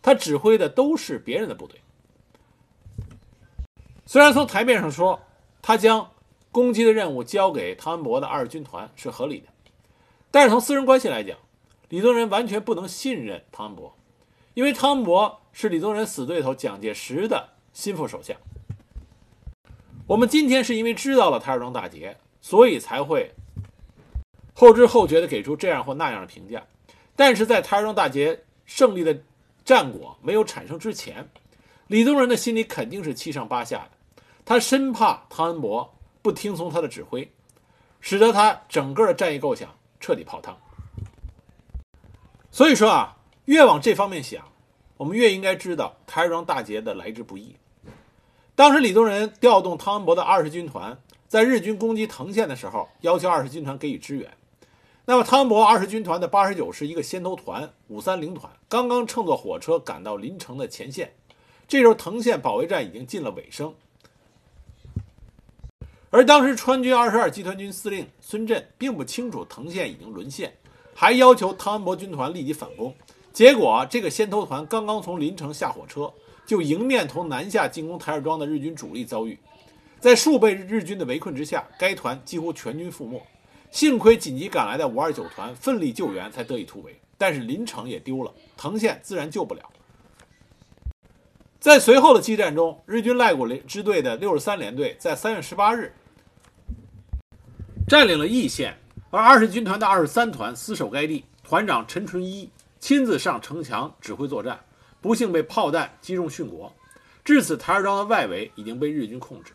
[0.00, 1.78] 他指挥的都是别人的部队。
[4.06, 5.20] 虽然从台面上说，
[5.60, 6.10] 他将
[6.50, 9.48] 攻击的任务交给汤恩伯的二军团是合理的，
[10.30, 11.36] 但是从私人关系来讲，
[11.90, 13.94] 李宗仁完全不能信任汤恩伯。
[14.54, 18.34] 因为汤恩伯是李宗仁死对头蒋介石的心腹手下，
[20.06, 23.34] 我们今天是因为知道了台儿庄大捷，所以才会
[24.56, 26.64] 后知后觉的给出这样或那样的评价。
[27.14, 29.16] 但是在台儿庄大捷胜利的
[29.64, 31.28] 战果没有产生之前，
[31.86, 37.30] 李宗仁的心里肯定是七上八下的，他生怕汤恩伯不听从他的指挥，
[38.00, 39.68] 使得他整个的战役构想
[40.00, 40.58] 彻底泡汤。
[42.50, 43.12] 所以说啊。
[43.46, 44.50] 越往这方面想，
[44.96, 47.54] 我们越应该知道台儿庄大捷的来之不易。
[48.56, 54.28] 当时李宗仁调动汤恩伯的二十军团，在日军攻击藤县的时候，要求二十军团给予支援。
[55.08, 61.12] 那么汤恩伯二十军团的八十九师一个先头团五三零团，刚刚乘坐火车赶到临城的前线，
[61.68, 63.72] 这时候藤县保卫战已经近了尾声。
[66.10, 70.52] 而当时川军二十二集团军司令孙震并不清楚藤县已经沦陷，
[70.92, 72.92] 还要求汤恩伯军团立即反攻。
[73.32, 76.12] 结果，这个先头团刚刚从临城下火车，
[76.44, 79.38] 就迎面同南下进攻台儿庄的日军主力遭遇，
[80.00, 83.24] 在数倍日军的围困之下，该团几乎全军覆没。
[83.76, 86.98] 幸亏紧急赶来的五二九团奋力救援，才得以突围。
[87.18, 89.70] 但是临城也丢了，藤县自然救不了。
[91.60, 95.94] 在随后的激战中，日军赖谷支队的六十三联队在三月十八日
[97.86, 98.78] 占领了易县，
[99.10, 102.48] 而二十军团的二十三团死守该地，团长陈纯一。
[102.80, 104.58] 亲自上城墙指挥作战，
[105.02, 106.72] 不幸被炮弹击中殉国。
[107.22, 109.52] 至此，台儿庄的外围已经被日军控制。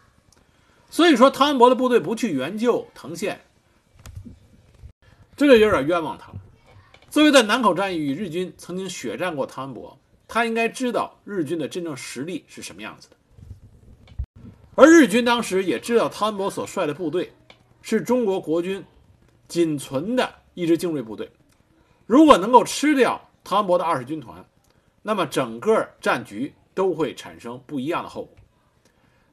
[0.92, 3.42] 所以说，汤恩伯的部队不去援救藤县，
[5.48, 6.36] 这就有点冤枉他了。
[7.10, 13.16] 作为在南口战役与日军曾经血战过汤恩伯，他应该知道日军的真正实力是什么样子的。
[14.76, 17.34] 而日军当时也知道汤恩伯所率的部队
[17.82, 18.84] 是中国国军
[19.48, 21.30] 仅存的一支精锐部队。
[22.06, 24.46] 如果能够吃掉汤恩伯的二十军团，
[25.02, 28.36] 那么整个战局都会产生不一样的后果。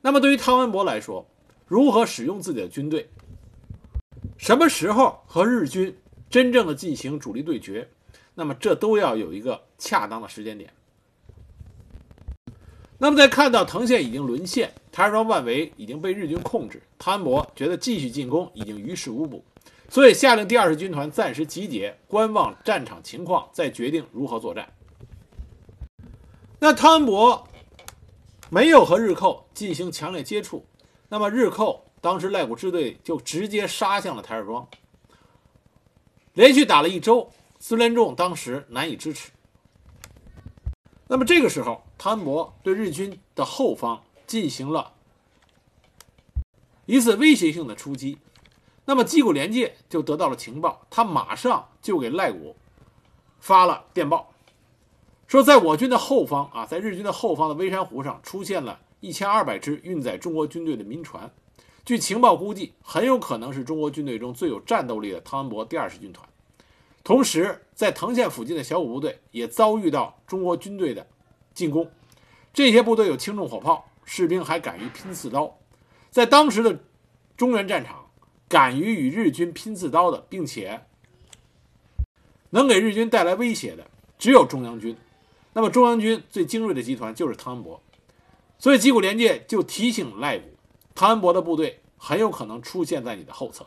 [0.00, 1.24] 那么对于汤恩伯来说，
[1.66, 3.08] 如何使用自己的军队，
[4.38, 5.94] 什么时候和日军
[6.30, 7.86] 真正的进行主力对决，
[8.34, 10.72] 那么这都要有一个恰当的时间点。
[13.00, 19.44] 那么在看到藤县已经沦陷，台儿庄外围已经被日军控制，汤博觉得继续进攻已经于事无补，
[19.88, 24.72] 所以下令第二十军团暂时集结，观望战场情况，再决定如何作战。
[26.58, 27.46] 那汤恩伯
[28.50, 30.64] 没有和日寇进行强烈接触，
[31.08, 34.68] 那么日寇当时赖古支队就直接杀向了台儿庄，
[36.34, 39.30] 连续打了一周，孙连仲当时难以支持。
[41.08, 44.92] 那么这个时候，汤恩伯对日军的后方进行了
[46.86, 48.18] 一次威胁性的出击。
[48.84, 52.56] 那么矶谷廉介就得到了情报，他马上就给赖古
[53.40, 54.32] 发了电报，
[55.26, 61.30] 说在我军的后方啊，在日军的后方的微山湖上出现了一千二百只运载中国军队的民船。
[61.88, 66.28] 据情报估计，很有可能是中国军队中最有战斗力的汤恩伯第二十军团。
[67.02, 71.06] 同时，在藤县附近的小股部队也遭遇到中国军队的
[71.54, 71.90] 进攻，
[72.52, 75.56] 这些部队有轻重火炮，士兵还敢于拼刺刀。
[76.10, 76.78] 在当时的
[77.38, 78.10] 中原战场，
[78.48, 80.82] 敢于与日军拼刺刀的，并且
[82.50, 83.86] 能给日军带来威胁的，
[84.18, 84.94] 只有中央军。
[85.54, 87.80] 那么，中央军最精锐的集团就是汤恩伯，
[88.58, 90.50] 所以矶谷廉介就提醒赖古，
[90.98, 93.64] 汤恩伯的部队很有可能出现在你的后侧。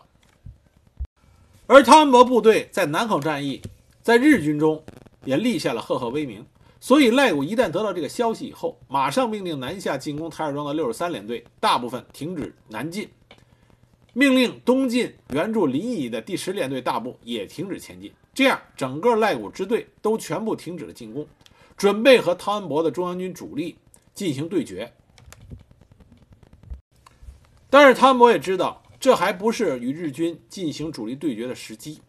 [1.65, 3.61] 而汤恩伯部队在南口战役，
[4.01, 4.84] 在日军中
[5.23, 6.45] 也立下了赫赫威名。
[6.82, 13.07] 所以赖古一旦得到这个消息以后，马上命令南下进攻台儿庄的六十三联队大部分停止南进，
[14.11, 18.11] 命令东进援助临沂的第十联队大部也停止前进。
[18.34, 21.25] 这样，整个赖古支队都全部停止了进攻，
[21.77, 23.77] 准备和汤恩伯的中央军主力
[24.13, 24.91] 进行对决。
[27.72, 28.78] 但是汤姆也知道。
[28.99, 32.01] 这还不是与日军进行主力对决的时机，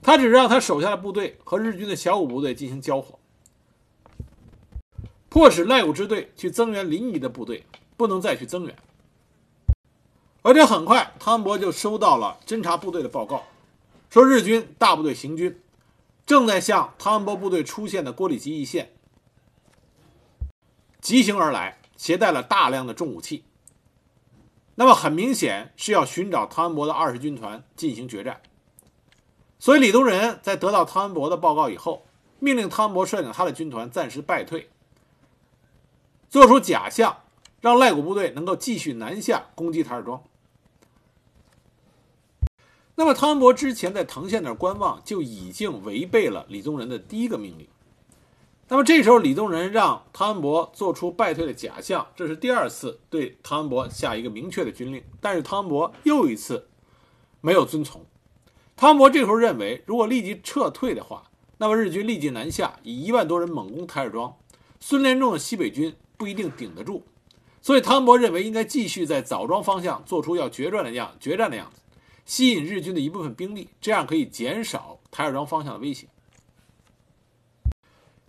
[0.00, 3.18] 他只让他手下的部队和日军的小股部队进行交火，
[5.28, 7.66] 迫使赖武支队去增援临沂的部队，
[7.98, 8.74] 不能再去增援。
[10.40, 13.44] 而且很快，汤恩伯就收到了侦察部队的报告，
[14.08, 15.60] 说日军大部队行军
[16.24, 18.94] 正在向汤恩伯部队出现的郭里基一线
[21.02, 23.44] 急行而来，携带了大量的重武器。
[24.76, 28.40] 那么很明显是要寻找汤恩伯的二十军团进行决战，
[29.60, 32.04] 所以李宗仁在得到汤恩伯的报告以后，
[32.40, 34.68] 命令汤恩伯率领他的军团暂时败退，
[36.28, 37.18] 做出假象，
[37.60, 40.22] 让赖古部队能够继续南下攻击台儿庄。
[42.96, 47.68] 那么汤恩伯之前在藤县那观望，就已经违背了李宗仁的第一个命令。
[48.66, 55.02] 那么这时候，李宗仁让汤恩伯做出败退的假象，这是第二次对汤恩伯下一个明确的军令。
[55.20, 56.68] 但是汤恩伯又一次
[57.42, 58.06] 没有遵从。
[58.74, 61.24] 汤恩伯这时候认为，如果立即撤退的话，
[61.58, 64.34] 那么日军 立即南下，以一万多人猛攻台儿庄，
[64.80, 67.02] 孙连仲的西北军不一定顶得住。
[67.60, 71.82] 所以汤恩伯认为应该继续在枣庄方向做出要决战的样决战的样子，
[72.24, 76.08] 吸引日军的一部分兵力，这样可以减少台儿庄方向的威胁。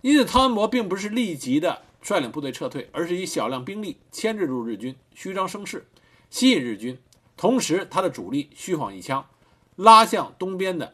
[0.06, 5.84] 因此，汤恩伯并不是立即的率领部队撤退，而是以小量兵力牵制住日军，虚张声势，
[6.30, 6.96] 吸引日军。
[7.36, 9.26] 同时，他的主力虚晃一枪，
[9.74, 10.92] 拉向东边的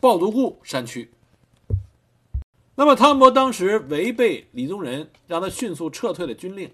[0.00, 1.10] 抱独固山区。
[2.76, 6.72] 那么，汤恩伯当时违背李宗仁让他迅速撤退的军令，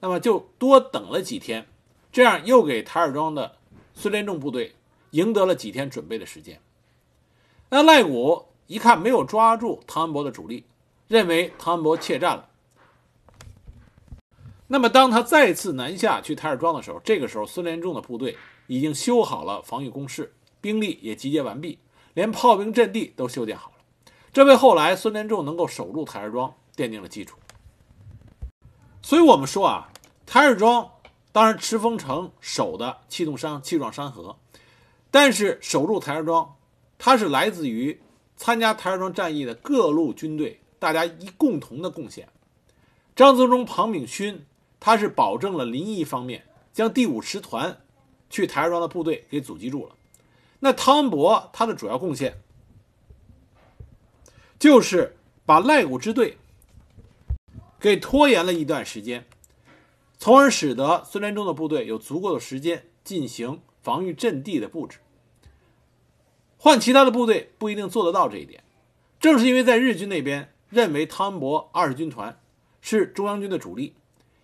[0.00, 1.66] 那么就多等了几天，
[2.12, 3.56] 这样又给台儿庄的
[3.94, 4.74] 孙连仲部队
[5.12, 6.60] 赢得了几天准备的时间。
[7.70, 8.49] 那赖古。
[8.70, 10.64] 一看没有抓住汤恩伯的主力，
[11.08, 12.48] 认为汤恩伯怯战了。
[14.68, 21.80] 那么，当他再次南下去台儿庄的时候，这个时候孙连仲的部队已经修好了防御工事，兵力也集结完毕，
[22.14, 24.12] 连炮兵阵地都修建好了。
[24.32, 27.36] 这为后来孙连仲能够守住台儿庄奠定了基础。
[29.02, 29.90] 所以，我们说啊，
[30.24, 30.88] 台儿庄
[31.32, 34.36] 当然赤峰城守的气动山气壮山河，
[35.10, 36.54] 但是守住台儿庄，
[36.98, 38.00] 它是来自于。
[38.40, 42.26] 参加台儿庄战役的各路军队，大家一共同的贡献。
[43.14, 44.46] 张自忠、庞炳勋，
[44.80, 47.82] 他是保证了临沂方面将第五师团
[48.30, 49.94] 去台儿庄的部队给阻击住了。
[50.60, 52.40] 那汤恩伯他的主要贡献，
[54.58, 56.38] 就是把赖古支队
[57.78, 59.26] 给拖延了一段时间，
[60.16, 64.96] 从而使得孙连仲的部队有足够的时间进行防御阵地的布置。
[66.62, 68.62] 换其他的部队不一定做得到这一点，
[69.18, 72.38] 正是因为在日军那边认为汤恩伯二十军团
[72.82, 73.94] 是中央军的主力，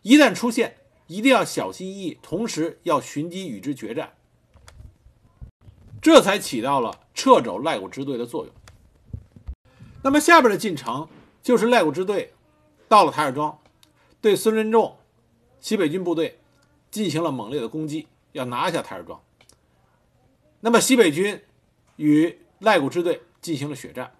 [0.00, 4.14] 一旦出现，一定要小心翼翼，同时要寻机与之决战，
[6.00, 8.54] 这才起到了撤走赖古支队的作用。
[10.02, 11.06] 那么下边的进程
[11.42, 12.32] 就是赖谷支队
[12.88, 13.58] 到了台儿庄，
[14.22, 14.96] 对孙连仲
[15.60, 16.40] 西北军部队
[16.90, 19.20] 进行了猛烈的攻击，要拿下台儿庄。
[20.60, 21.42] 那么西北军
[21.96, 24.12] 与赖谷支队进行了血战。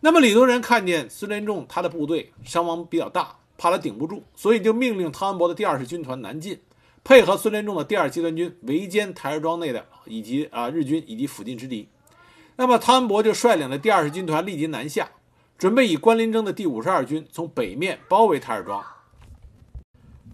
[0.00, 6.60] 那么李宗仁看见孙连仲他的部队伤亡比较大，怕他顶不住，所以就命令汤恩伯的第二十军团南进，
[7.02, 11.88] 配合孙连仲的第二集团军围歼台儿庄内的以及啊日军以及附近之敌。
[12.54, 15.10] 那么汤恩伯就率领的第二十军团立即南下，
[15.58, 18.84] 准备以关林征的第五十二军从北面包围台儿庄，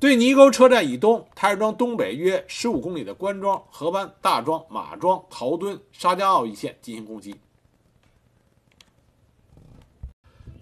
[0.05, 7.36] 对泥沟车站以东、台儿庄东北约十五公里的关庄、河湾、大庄、马庄、陶墩、沙江坳一线进行攻击。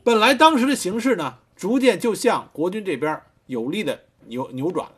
[0.05, 4.95] 本来当时的形势呢，逐渐就向国军这边有利的扭扭转了。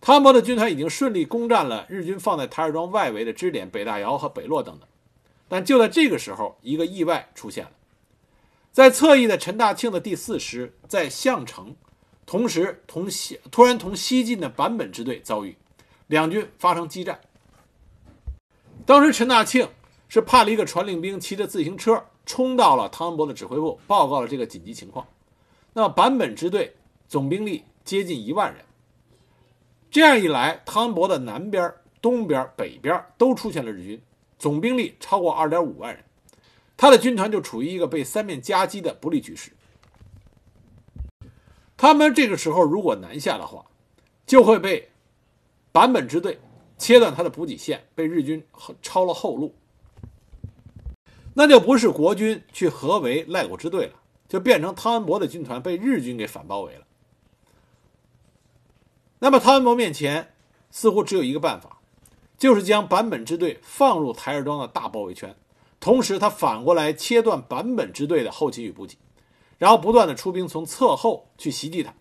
[0.00, 4.88] 汤恩伯的军团已经顺利攻占了日军放在台儿庄外围的支点北大窑和北洛等等。
[5.48, 7.72] 但就在这个时候，一个意外出现了，
[8.70, 11.74] 在侧翼的陈大庆的第四师在项城，
[12.26, 15.56] 同时同西突然同西进的坂本支队遭遇，
[16.06, 17.20] 两军发生激战。
[18.86, 19.68] 当时陈大庆
[20.08, 25.06] 是派了一个传令兵骑着自行车冲到了汤恩伯的指挥部，报告了这个紧急情况。
[25.72, 26.74] 那坂本支队
[27.08, 28.64] 总兵力接近一万人，
[29.90, 34.00] 这样一来，汤恩伯的南边、东边、北边都出现了日军。
[34.38, 36.04] 总兵力超过二点五万人，
[36.76, 39.52] 他的军团就处于一个被三面夹击的不利局势。
[41.84, 43.62] 他们这个时候如果南下的话，
[44.24, 44.88] 就会被
[45.70, 46.40] 坂本支队
[46.78, 48.42] 切断他的补给线，被日军
[48.80, 49.54] 抄了后路，
[51.34, 53.92] 那就不是国军去合围赖谷支队了，
[54.26, 56.86] 就变成汤恩伯的军团被日军给反包围了。
[59.18, 60.32] 那么汤恩伯面前
[60.70, 61.80] 似乎只有一个办法。
[62.38, 65.36] 就是将坂本支队放入台儿庄的大包围圈，
[65.78, 68.96] 同时他反过来切断坂本支队的后勤与补给，
[69.58, 71.94] 然后不断的出兵从侧后去袭击他。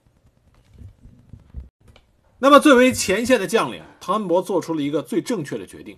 [2.39, 5.97] 那么，作为前线的将领，唐恩伯做出了一个最正确的决定，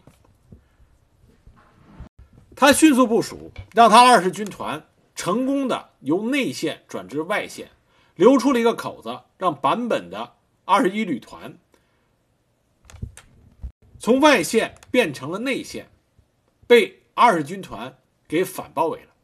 [2.55, 4.85] 他迅速部署，让他二十军团
[5.15, 7.71] 成功的由内线转至外线，
[8.13, 10.35] 留出了一个口子，让坂本的
[10.65, 11.57] 二十一旅团。
[13.97, 15.89] 从外线变成了内线，
[16.67, 17.97] 被二十军团
[18.27, 19.14] 给反包围了。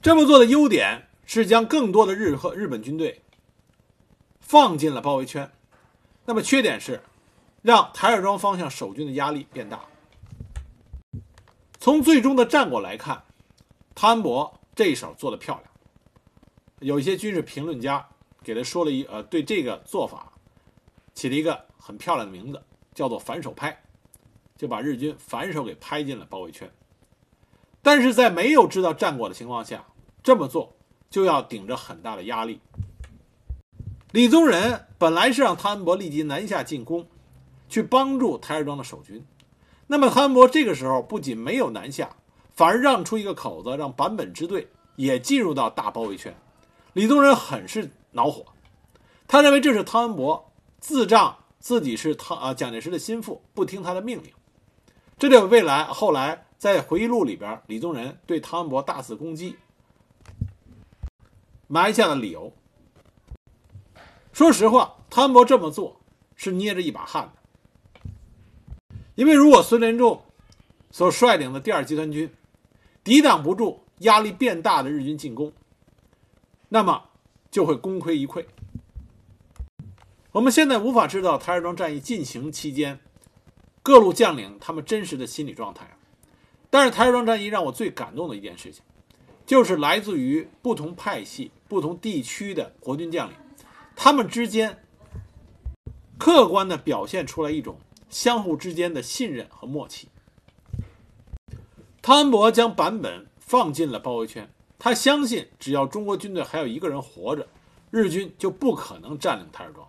[0.00, 3.22] 这么做的优点是将更多的日和日本军队
[4.40, 5.50] 放进了包围圈，
[6.24, 7.02] 那么缺点是
[7.62, 9.84] 让台儿庄方向守军的压力变大。
[11.78, 13.24] 从最终的战果来看，
[13.94, 15.64] 汤恩伯这一手做的漂亮。
[16.80, 18.08] 有一些军事评论家
[18.42, 20.32] 给他说了一呃，对这个做法
[21.14, 22.62] 起了一个很漂亮的名字。
[22.94, 23.80] 叫做反手拍，
[24.56, 26.68] 就把日军反手给拍进了包围圈。
[27.82, 29.84] 但是在没有知道战果的情况下，
[30.22, 30.76] 这么做
[31.10, 32.60] 就要顶着很大的压力。
[34.12, 37.06] 李宗仁本来是让汤恩伯立即南下进攻，
[37.68, 39.24] 去帮助台儿庄的守军。
[39.86, 42.16] 那么汤恩伯这个时候不仅没有南下，
[42.54, 46.34] 反而让出一个口子，让坂本支队也进入到大包围圈。
[46.92, 48.44] 李宗仁很是恼火，
[49.26, 51.36] 他认为这是汤恩伯自仗。
[51.60, 54.32] 自己是汤啊蒋介石的心腹，不听他的命令，
[55.18, 59.56] 这就未来后来在回忆录里边，李宗仁对汤恩伯大肆攻击
[61.68, 62.52] 埋下的理由。
[64.32, 66.00] 说实话，汤恩伯这么做
[66.34, 68.10] 是捏着一把汗的，
[69.14, 70.24] 因为如果孙连仲
[70.90, 72.28] 所率领的第二集团军
[73.04, 75.52] 抵挡不住压力变大的日军进攻，
[76.68, 77.04] 那么
[77.52, 78.44] 就会功亏一篑。
[80.32, 82.98] 我们现在无法知道台儿庄战役进行期间
[83.82, 85.97] 各路将领他们真实的心理状态，
[86.70, 88.82] 但是台儿庄战役让我最感动的一件事情，
[89.46, 93.36] 就是来自于不同派系、不同地区的国军将领，
[93.96, 94.84] 他们之间
[96.18, 97.78] 客观的表现出来一种
[98.10, 100.08] 相互之间的信任和默契。
[102.02, 107.48] 汤恩伯将坂本放进了包围圈，他相信只要中国军队还有一个人活着，
[107.90, 109.88] 日军就不可能占领台儿庄。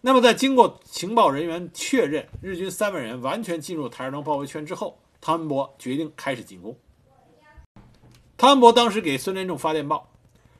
[0.00, 6.76] 那么，在经过情报人员确认日军三万人完全进入台儿庄包围圈之后，汤恩伯决定开始进攻。
[8.36, 10.12] 汤恩伯当时给孙连仲发电报：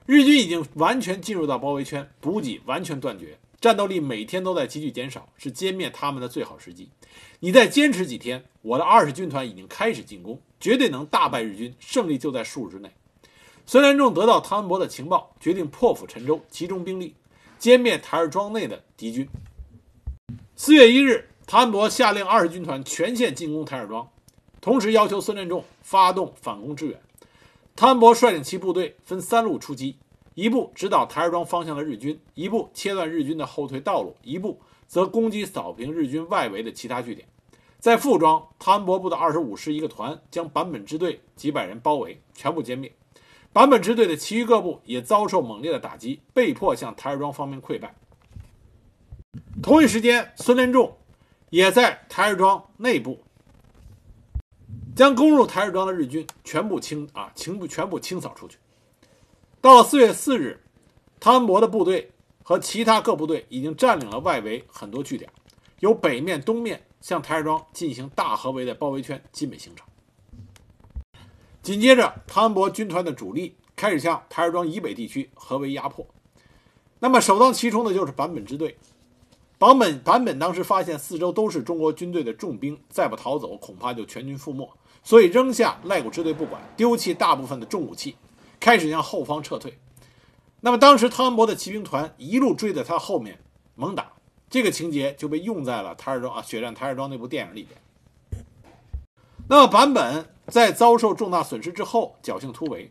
[0.06, 6.90] 日军已经完全进入到包围圈，补给完全断绝，战斗力每天都在急剧减少，是歼灭他们的最好时机。
[7.40, 12.90] 你再坚持几天，我的二十军团已经开始进攻，绝对能大败日军，胜利就在数日之内。
[13.64, 17.14] 孙连仲得到汤恩伯的情报，决定破釜沉舟，集中兵力。
[17.60, 19.28] 歼灭台儿庄内的敌军。
[20.54, 24.08] 四月一日，汤恩伯下令二十军团全线进攻台儿庄，
[24.68, 27.00] 同时要求孙连仲发动反攻支援。
[27.74, 29.96] 汤恩伯率领其部队分三路出击，
[30.34, 37.26] 一部直捣台儿庄方向的日军，一部切断日军的后退道路，一部则攻击扫平日军外围的其他据点。
[37.78, 42.92] 在富庄，汤恩伯部的二十五师一个团将坂本支队几百人包围，全部歼灭。
[43.54, 47.94] 坂本支队的其余各部也遭受猛烈的打击，被迫向台儿庄方面溃败。
[49.62, 50.94] 同一时间，孙连仲
[51.48, 53.22] 也在台儿庄内部
[54.98, 58.58] 将攻入台儿庄的日军全部清啊，全部全部清扫出去。
[59.60, 60.60] 到了四月四日，
[61.20, 62.10] 汤恩伯的部队
[62.42, 65.30] 和其他各部队已经占领了外围很多据点，
[65.78, 66.82] 由北面、东面。
[67.00, 69.86] 向台儿庄进行大合围的包围圈基本形成。
[71.62, 76.04] 紧接着，汤恩伯军团的主力开始向台儿庄以北地区合围压迫。
[76.98, 78.76] 那么，首当其冲的就是坂本支队。
[79.60, 84.68] 坂本坂本当时发现四周都是中国军队的重兵，再不逃走，恐怕就全军覆没，
[85.02, 88.16] 所以扔下赖谷支队不管，丢弃大部分的重武器，
[88.60, 89.78] 开始向后方撤退。
[90.60, 93.38] 那么，当时汤恩伯的骑兵团一路追在他后面
[93.74, 94.12] 猛打。
[94.50, 97.78] 这个情节就被用在了台儿庄啊血战台儿庄那部电影里边。
[99.48, 102.90] 那么坂本在遭受重大损失之后侥幸突围，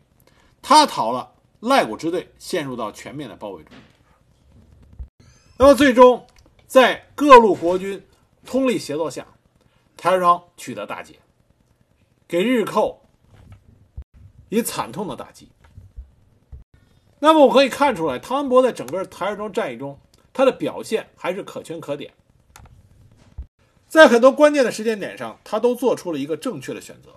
[0.61, 3.73] 他逃了赖谷支队，陷入到全面的包围中。
[5.57, 6.25] 那么最终
[6.67, 8.05] 在各路国军
[8.45, 9.25] 通力协作下，
[9.97, 11.15] 台儿庄取得大捷，
[12.28, 13.05] 给日寇
[14.49, 15.49] 以惨痛的打击。
[17.19, 19.99] 那么我可以看出来，汤恩伯在整个台儿庄战役中。
[20.34, 22.13] 他的表现还是可圈可点，
[23.88, 27.15] 在很多关键的时间点上，他都做出了一个正确的选择。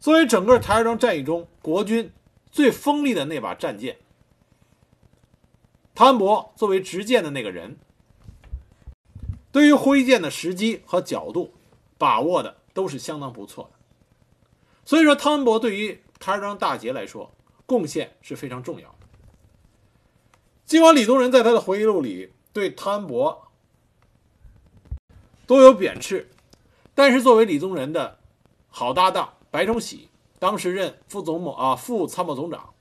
[0.00, 2.10] 作为整个台儿庄战役中国军
[2.50, 3.98] 最锋利的那把战舰，
[5.94, 7.76] 汤恩伯作为执剑的那个人，
[9.52, 11.52] 对于挥剑的时机和角度
[11.98, 13.78] 把握的都是相当不错的。
[14.84, 17.32] 所以说，汤恩伯对于台儿庄大捷来说，
[17.64, 19.06] 贡献是非常重要的。
[20.66, 23.48] 尽管李宗仁在他的回忆录里对汤恩伯
[25.46, 26.28] 都有贬斥，
[26.94, 28.18] 但是作为李宗仁的
[28.68, 30.08] 好搭档白崇禧，
[30.38, 32.74] 当时任副总统啊副参谋总长，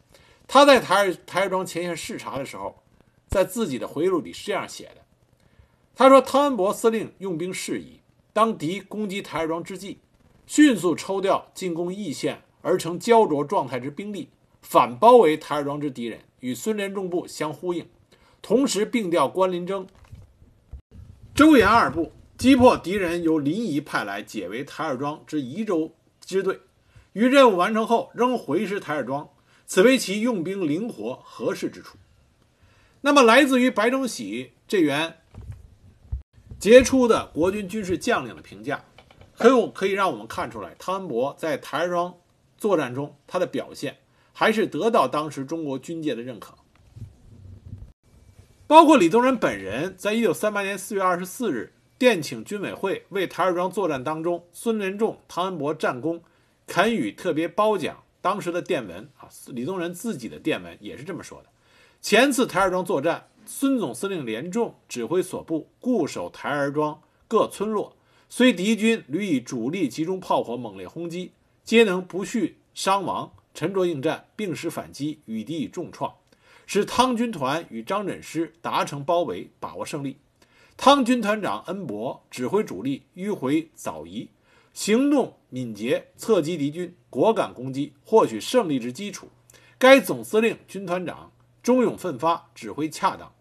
[0.47, 2.83] 他在台儿台儿庄前线视察的时候，
[3.27, 5.05] 在自己的回忆录里是这样写的：
[5.95, 8.01] 他说，汤恩伯司令用兵适宜，
[8.34, 9.99] 当敌攻击台儿庄之际，
[10.45, 14.29] 迅速抽调进攻义县而成焦灼状态之兵力，
[14.61, 16.19] 反包围台儿庄之敌人。
[16.39, 17.88] 与孙连仲部相呼应，
[18.41, 19.88] 同时并调关林征、
[21.34, 26.59] 周延二部，击破敌人由临沂派来解围台儿庄之宜州支队。
[27.13, 29.29] 于任务完成后，仍回师台儿庄，
[29.65, 31.97] 此为其用兵灵活合适之处。
[32.99, 35.19] 那么，来自于白崇禧这员
[36.64, 38.82] 杰出的国军军事将领的评价，
[39.34, 42.16] 很有可以让我们看出来，汤恩伯在台儿庄
[42.57, 43.97] 作战中他的表现。
[44.32, 46.55] 还是得到当时中国军界的认可，
[48.66, 56.24] 包括李宗仁本人，在一九三八年四月二十四日电请军委会为台儿庄作战当中孙连仲、汤恩伯战功，
[56.66, 58.01] 肯予特别褒奖。
[58.22, 61.49] 当时的电文啊，李宗仁自己的电文也是这么说的：
[61.99, 67.95] 前次台儿庄作战，孙总司令连仲指挥所部固守台儿庄各村落，
[68.29, 71.31] 虽敌军屡以主力集中炮火猛烈轰击，
[71.63, 73.33] 皆能不恤伤亡。
[73.55, 76.15] 沉着应战，并施反击，与敌以重创，
[76.65, 80.17] 使汤军团与张轸师达成包围，把握胜利。
[80.75, 84.29] 汤军团长恩伯指挥主力迂回早移，
[84.73, 89.27] 行动敏捷，侧击敌军，果敢攻击，获取胜利之基础。
[89.77, 91.31] 该总司令、军团长
[91.64, 93.34] 忠勇奋发，指挥恰当，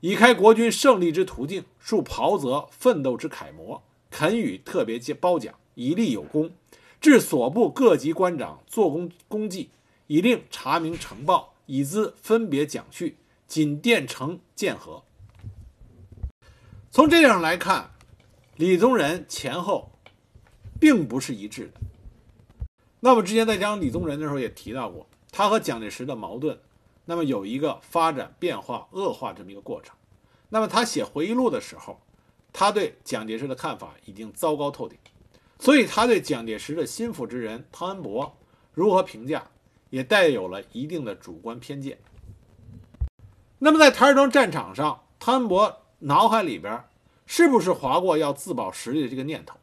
[0.00, 6.52] 以开国军胜利之途径，树袍泽奋斗之楷模，肯予特别接褒奖，以立有功。
[7.00, 9.70] 致所部各级官长做工功绩，
[10.06, 13.16] 以令查明呈报，以资分别奖叙。
[13.48, 15.02] 仅电呈见和。
[16.90, 17.90] 从这样来看，
[18.56, 19.92] 李宗仁前后
[20.80, 21.80] 并不是一致的。
[23.00, 26.58] 那么之前在讲李宗仁的时候也提到过，他和蒋介石的矛盾，
[27.04, 29.94] 那么有一个发展变化恶化这么一个过程。
[30.48, 32.00] 那么他写回忆录的时候，
[32.52, 34.98] 他对蒋介石的看法已经糟糕透顶。
[35.58, 38.36] 所以他对蒋介石的心腹之人汤恩伯
[38.72, 39.50] 如何评价，
[39.90, 41.98] 也带有了一定的主观偏见。
[43.58, 46.84] 那么在台儿庄战场上，汤恩伯脑海里边
[47.26, 49.56] 是不是划过要自保实力的这个念头？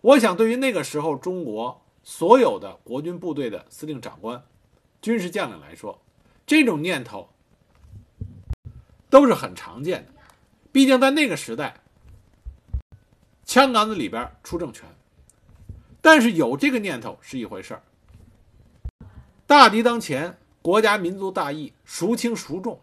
[0.00, 4.44] 我想，对于那个时候中国所有的国军部队的司令长官、
[5.00, 6.01] 军事将领来说，
[6.52, 7.30] 这种念头
[9.08, 10.12] 都是很常见的。
[10.70, 11.80] 毕竟在那个时代，
[13.46, 14.86] 枪杆子里边出政权。
[16.02, 17.82] 但是有这个念头是一回事儿，
[19.46, 22.78] 大敌当前，国家民族大义，孰轻孰重？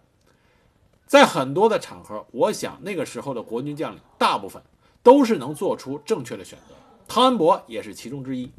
[1.05, 4.59] 在很多的场合，我想那个时候的国军将领大部分
[5.03, 6.74] 都是能做出正确的选择，
[7.07, 8.51] 汤恩伯也是其中之一。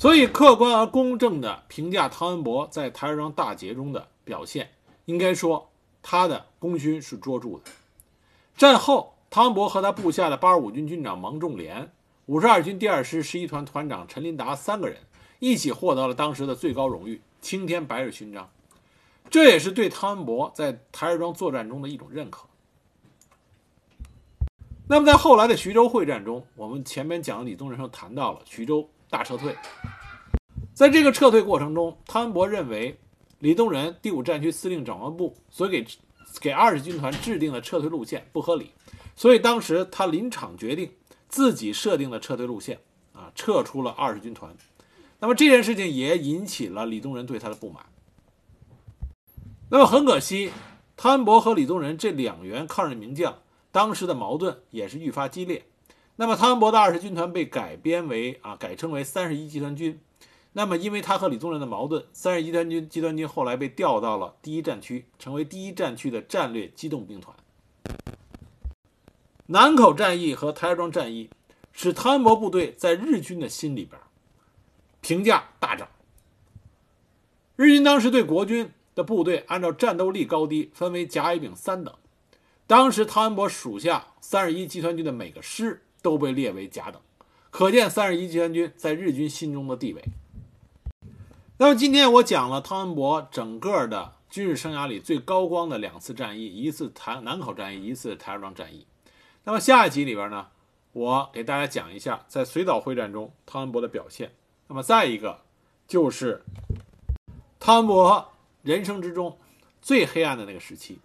[0.00, 4.70] 所以，客观而公正的评价汤恩伯在台儿庄大捷中的表现，
[5.04, 5.68] 应该说
[6.00, 7.64] 他的功勋是卓著的。
[8.56, 11.92] 战后，汤恩伯和他部下的八十五军军长王仲廉、
[12.24, 14.96] 五十二军第二师十一团团长陈林达三个人
[15.38, 18.48] 一起获得了当时的最高荣誉——青天白日勋章。
[19.28, 22.46] 这也是对汤恩伯在台儿庄作战中的一种认可。
[24.88, 29.56] 那么，在后来的徐州会战中，我们前面讲的李宗仁时候谈到了徐州大撤退。
[30.72, 32.98] 在这个撤退过程中，汤恩伯认为
[33.40, 35.84] 李宗仁第五战区司令长官部所给
[36.40, 38.70] 给二十军团制定的撤退路线不合理，
[39.16, 40.90] 所以当时他临场决定
[41.28, 42.78] 自己设定的撤退路线，
[43.12, 44.54] 啊，撤出了二十军团。
[45.18, 47.84] 那么这件事情也引起了李宗仁对他的不满。
[49.68, 50.50] 那么很可惜，
[50.96, 53.38] 汤恩伯和李宗仁这两员抗日名将，
[53.70, 55.66] 当时的矛盾也是愈发激烈。
[56.20, 59.98] 那么汤恩伯的二十军团被改编为啊，改称为三十一集团军。
[60.52, 67.34] 那么因为他和李宗仁的矛盾，三十一集团军集团军后来被调到了第一战区，成为第一战区的战略机动兵团。
[69.46, 71.30] 南口战役和台儿庄战役，
[71.72, 73.98] 使汤恩伯部队在日军的心里边
[75.00, 75.88] 评价大涨。
[77.56, 78.70] 日军当时对国军。
[78.92, 81.94] 的部队按照战斗力高低分为甲、乙、丙三等。
[82.66, 87.00] 当时汤恩伯属下三十一集团军的每个师都被列为甲等，
[87.50, 90.04] 可见三十一集团军在日军心中的地位。
[91.58, 98.86] 那么今天我讲了汤恩伯整个的军事生涯里最高光的两次战役，一次台南口战役，一次台儿庄战役。
[99.44, 100.48] 那么下一集里边呢，
[100.92, 104.32] 我给大家讲一下在随岛会战中汤恩伯的表现。
[104.68, 105.42] 那么再一个
[105.86, 106.44] 就是
[107.58, 108.28] 汤恩伯。
[108.62, 109.38] 人生之中
[109.80, 110.98] 最黑暗的那个时期，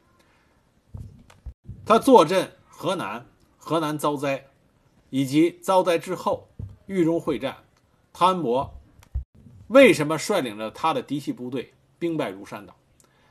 [1.85, 3.25] 他坐镇河南，
[3.57, 4.47] 河南遭灾，
[5.15, 6.49] 以及遭灾之后
[6.87, 7.63] 豫中会战，
[8.11, 8.73] 汤恩伯
[9.67, 12.75] 为什么率领着他的嫡系部队兵败如山倒？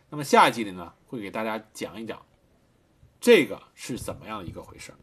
[0.08, 2.24] 那么下一集里呢，会给大家讲一讲
[3.20, 4.94] 这个是怎么样的一个回事。